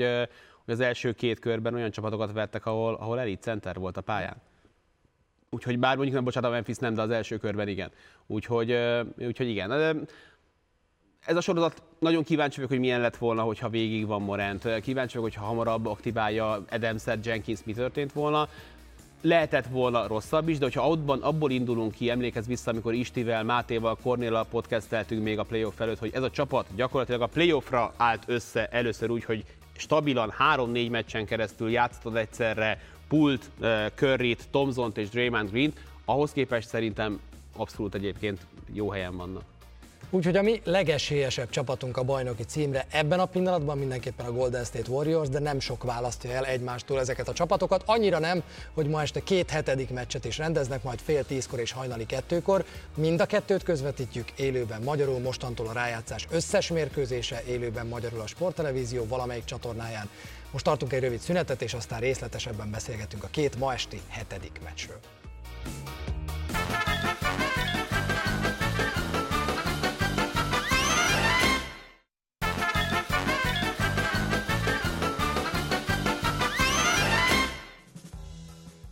[0.64, 4.36] hogy az első két körben olyan csapatokat vertek, ahol, ahol elit center volt a pályán.
[5.50, 7.90] Úgyhogy bár mondjuk nem, bocsánat, a Memphis nem, de az első körben igen.
[8.26, 8.78] Úgyhogy,
[9.18, 9.70] úgyhogy igen.
[11.26, 14.80] Ez a sorozat nagyon kíváncsi vagyok, hogy milyen lett volna, hogyha végig van Morant.
[14.80, 18.48] Kíváncsi vagyok, hogyha hamarabb aktiválja Adams-et, Jenkins, mi történt volna.
[19.20, 23.96] Lehetett volna rosszabb is, de hogyha abban, abból indulunk ki, emlékezz vissza, amikor Istivel, Mátéval,
[24.02, 28.66] Kornéla podcasteltünk még a playoff előtt, hogy ez a csapat gyakorlatilag a playoffra állt össze
[28.66, 29.44] először úgy, hogy
[29.76, 33.50] stabilan 3-4 meccsen keresztül játszott egyszerre, Pult,
[33.94, 35.72] Curryt, Thompson-t és Draymond green
[36.04, 37.20] ahhoz képest szerintem
[37.56, 38.40] abszolút egyébként
[38.72, 39.42] jó helyen vannak.
[40.10, 44.90] Úgyhogy a mi legesélyesebb csapatunk a bajnoki címre ebben a pillanatban mindenképpen a Golden State
[44.90, 47.82] Warriors, de nem sok választja el egymástól ezeket a csapatokat.
[47.86, 48.42] Annyira nem,
[48.72, 52.64] hogy ma este két hetedik meccset is rendeznek, majd fél tízkor és hajnali kettőkor.
[52.94, 59.06] Mind a kettőt közvetítjük élőben magyarul, mostantól a rájátszás összes mérkőzése élőben magyarul a sporttelevízió
[59.06, 60.08] valamelyik csatornáján.
[60.50, 65.00] Most tartunk egy rövid szünetet, és aztán részletesebben beszélgetünk a két ma esti hetedik meccsről.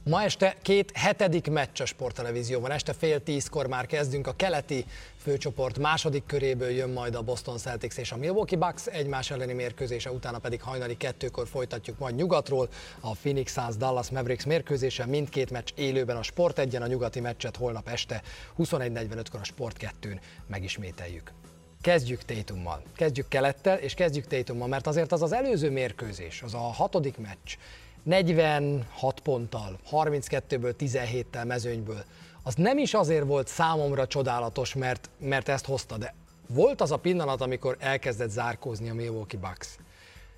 [0.06, 2.70] Ma este két hetedik meccs a sporttelevízióban.
[2.70, 4.26] Este fél tízkor már kezdünk.
[4.26, 4.84] A keleti
[5.16, 10.10] főcsoport második köréből jön majd a Boston Celtics és a Milwaukee Bucks egymás elleni mérkőzése,
[10.10, 12.68] utána pedig hajnali kettőkor folytatjuk majd nyugatról.
[13.00, 17.56] A Phoenix Suns Dallas Mavericks mérkőzése mindkét meccs élőben a Sport egyen, a nyugati meccset
[17.56, 18.22] holnap este
[18.58, 21.32] 21.45-kor a Sport 2-n megismételjük.
[21.80, 26.58] Kezdjük Tétummal, kezdjük kelettel, és kezdjük Tétummal, mert azért az az előző mérkőzés, az a
[26.58, 27.56] hatodik meccs,
[28.04, 32.04] 46 ponttal, 32-ből 17-tel mezőnyből,
[32.42, 36.14] az nem is azért volt számomra csodálatos, mert, mert ezt hozta, de
[36.48, 39.76] volt az a pillanat, amikor elkezdett zárkózni a Milwaukee Bucks.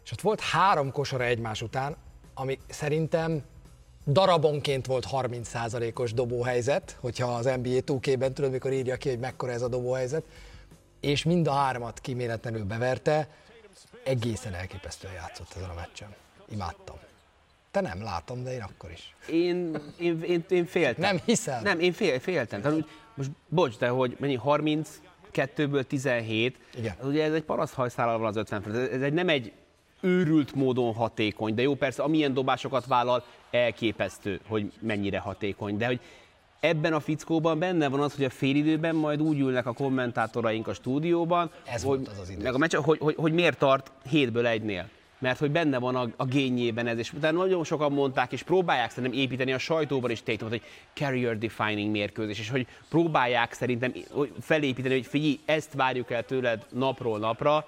[0.04, 1.96] És ott volt három kosara egymás után,
[2.34, 3.42] ami szerintem
[4.06, 9.62] darabonként volt 30%-os dobóhelyzet, hogyha az NBA 2 tudod, mikor írja ki, hogy mekkora ez
[9.62, 10.24] a dobóhelyzet,
[11.00, 13.28] és mind a hármat kiméletlenül beverte,
[14.04, 16.14] egészen elképesztően játszott ezen a meccsen.
[16.48, 16.96] Imádtam.
[17.76, 19.14] Te nem, látom, de én akkor is.
[19.30, 21.00] Én, én, én, én féltem.
[21.00, 21.62] Nem hiszem.
[21.62, 22.60] Nem, én fél, féltem.
[22.60, 26.94] Tehát, úgy, most bocs, de hogy mennyi 32-ből 17, Igen.
[27.00, 29.52] Az ugye ez egy paraszthajszállal van az 50 ez egy, nem egy
[30.00, 36.00] őrült módon hatékony, de jó persze, amilyen dobásokat vállal, elképesztő, hogy mennyire hatékony, de hogy
[36.60, 40.74] ebben a fickóban benne van az, hogy a félidőben majd úgy ülnek a kommentátoraink a
[40.74, 42.42] stúdióban, Ez hogy, az az idő.
[42.42, 46.08] Meg a meccs, hogy, hogy, hogy miért tart hétből egynél mert hogy benne van a,
[46.16, 50.22] a gényében ez, és utána nagyon sokan mondták, és próbálják szerintem építeni a sajtóban is
[50.22, 50.62] Tatumot, hogy
[50.94, 53.92] career defining mérkőzés, és hogy próbálják szerintem
[54.40, 57.66] felépíteni, hogy figyelj, ezt várjuk el tőled napról napra,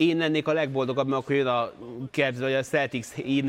[0.00, 1.72] én lennék a legboldogabb, mert akkor jön a
[2.10, 3.48] Cavs vagy a Celtics én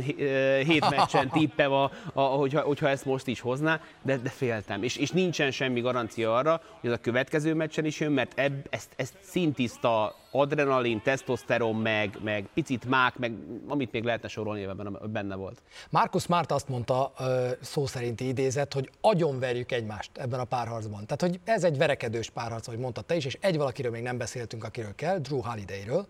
[0.66, 4.84] hét meccsen tippem, a, a, hogyha, hogyha ezt most is hozná, de, de féltem.
[4.84, 8.68] És, és nincsen semmi garancia arra, hogy ez a következő meccsen is jön, mert ebb,
[8.70, 13.34] ezt, ezt szintiszta adrenalin, tesztoszteron, meg, meg picit mák, meg
[13.68, 15.62] amit még lehetne sorolni, ebben benne volt.
[15.90, 17.14] Markus Smart azt mondta,
[17.62, 21.06] szó szerinti idézet, hogy agyonverjük egymást ebben a párharcban.
[21.06, 24.18] Tehát, hogy ez egy verekedős párharc, ahogy mondta te is, és egy valakiről még nem
[24.18, 26.08] beszéltünk, akiről kell, Drew Holiday-ről,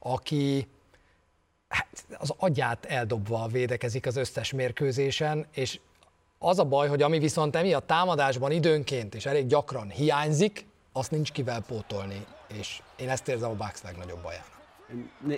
[0.00, 0.68] aki
[1.68, 1.86] hát,
[2.18, 5.80] az agyát eldobva védekezik az összes mérkőzésen, és
[6.38, 11.32] az a baj, hogy ami viszont emiatt támadásban időnként és elég gyakran hiányzik, azt nincs
[11.32, 12.26] kivel pótolni,
[12.58, 14.59] és én ezt érzem a Bucks legnagyobb bajának.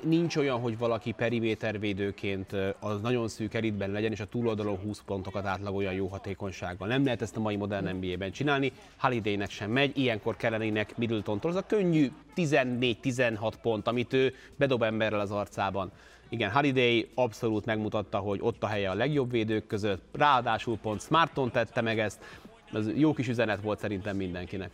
[0.03, 5.45] Nincs olyan, hogy valaki perimétervédőként az nagyon szűk eritben legyen, és a túloldalon 20 pontokat
[5.47, 6.89] átlagolja jó hatékonysággal.
[6.89, 11.51] Nem lehet ezt a mai modern NBA-ben csinálni, Hallidaynek sem megy, ilyenkor kellenének Middleton-tól.
[11.51, 15.93] Az a könnyű 14-16 pont, amit ő bedob emberrel az arcában.
[16.29, 21.51] Igen, Holiday abszolút megmutatta, hogy ott a helye a legjobb védők között, ráadásul pont Smarton
[21.51, 22.25] tette meg ezt,
[22.73, 24.71] ez jó kis üzenet volt szerintem mindenkinek.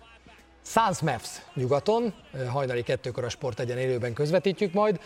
[0.69, 2.15] Suns Mavs nyugaton,
[2.49, 5.01] hajnali kettőkor a Sport egyen élőben közvetítjük majd.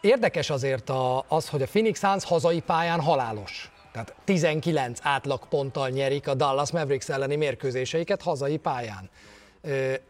[0.00, 0.90] Érdekes azért
[1.28, 3.72] az, hogy a Phoenix Suns hazai pályán halálos.
[3.92, 9.10] Tehát 19 átlagponttal nyerik a Dallas Mavericks elleni mérkőzéseiket hazai pályán.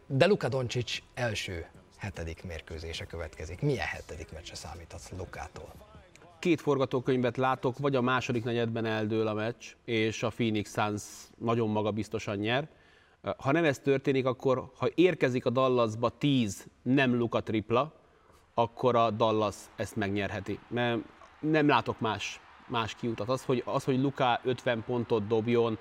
[0.07, 1.67] De Luka Doncic első
[1.97, 3.61] hetedik mérkőzése következik.
[3.61, 5.73] Milyen hetedik meccse számítasz Lukától?
[6.39, 11.03] Két forgatókönyvet látok, vagy a második negyedben eldől a meccs, és a Phoenix Suns
[11.39, 12.69] nagyon magabiztosan nyer.
[13.37, 17.93] Ha nem ez történik, akkor ha érkezik a Dallasba 10 nem Luka tripla,
[18.55, 20.59] akkor a Dallas ezt megnyerheti.
[20.69, 20.99] Mert
[21.41, 23.29] nem látok más, más kiutat.
[23.29, 25.79] Az hogy, az, hogy Luka 50 pontot dobjon,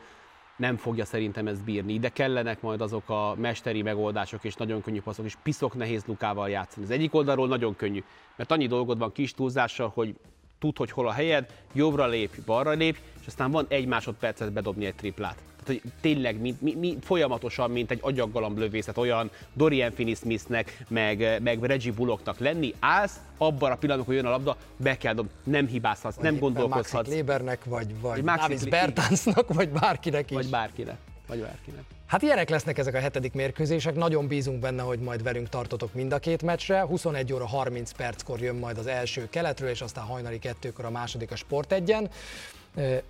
[0.56, 2.00] nem fogja szerintem ezt bírni.
[2.00, 6.50] De kellenek majd azok a mesteri megoldások és nagyon könnyű passzok, és piszok nehéz Lukával
[6.50, 6.86] játszani.
[6.86, 8.04] Az egyik oldalról nagyon könnyű,
[8.36, 10.16] mert annyi dolgod van kis túlzással, hogy
[10.60, 14.86] tud, hogy hol a helyed, jobbra lép, balra lép, és aztán van egy másodpercet bedobni
[14.86, 15.53] egy triplát.
[15.64, 21.42] Tehát, hogy tényleg mi, mi, mi, folyamatosan, mint egy agyaggalamb lövészet, olyan Dorian Finney-Smithnek, meg,
[21.42, 25.32] meg Reggie Bullocknak lenni, állsz, abban a pillanatban, hogy jön a labda, be kell dobni,
[25.44, 26.94] nem hibázhatsz, nem gondolkozhatsz.
[26.94, 30.36] Maxi Lébernek, vagy, vagy Davis Bertansnak, vagy bárkinek is.
[30.36, 30.98] Vagy bárkinek.
[31.28, 31.84] Vagy bárkinek.
[32.06, 36.14] Hát ilyenek lesznek ezek a hetedik mérkőzések, nagyon bízunk benne, hogy majd velünk tartotok mind
[36.14, 36.82] a két meccsre.
[36.82, 41.32] 21 óra 30 perckor jön majd az első keletről, és aztán hajnali kettőkor a második
[41.32, 42.10] a Sport egyen.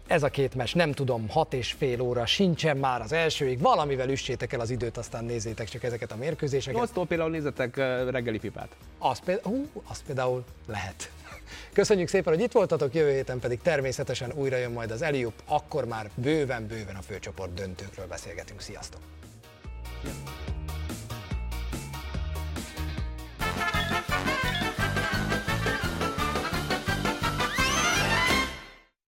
[0.07, 4.09] Ez a két meccs, nem tudom, hat és fél óra, sincsen már az elsőig, valamivel
[4.09, 6.93] üssétek el az időt, aztán nézzétek csak ezeket a mérkőzéseket.
[6.93, 7.75] 8 például nézzetek
[8.09, 8.75] reggeli pipát.
[8.99, 11.11] Az például, hú, az például lehet.
[11.73, 15.85] Köszönjük szépen, hogy itt voltatok, jövő héten pedig természetesen újra jön majd az Eliup, akkor
[15.85, 18.61] már bőven-bőven a főcsoport döntőkről beszélgetünk.
[18.61, 19.01] Sziasztok!
[20.03, 20.62] Yeah.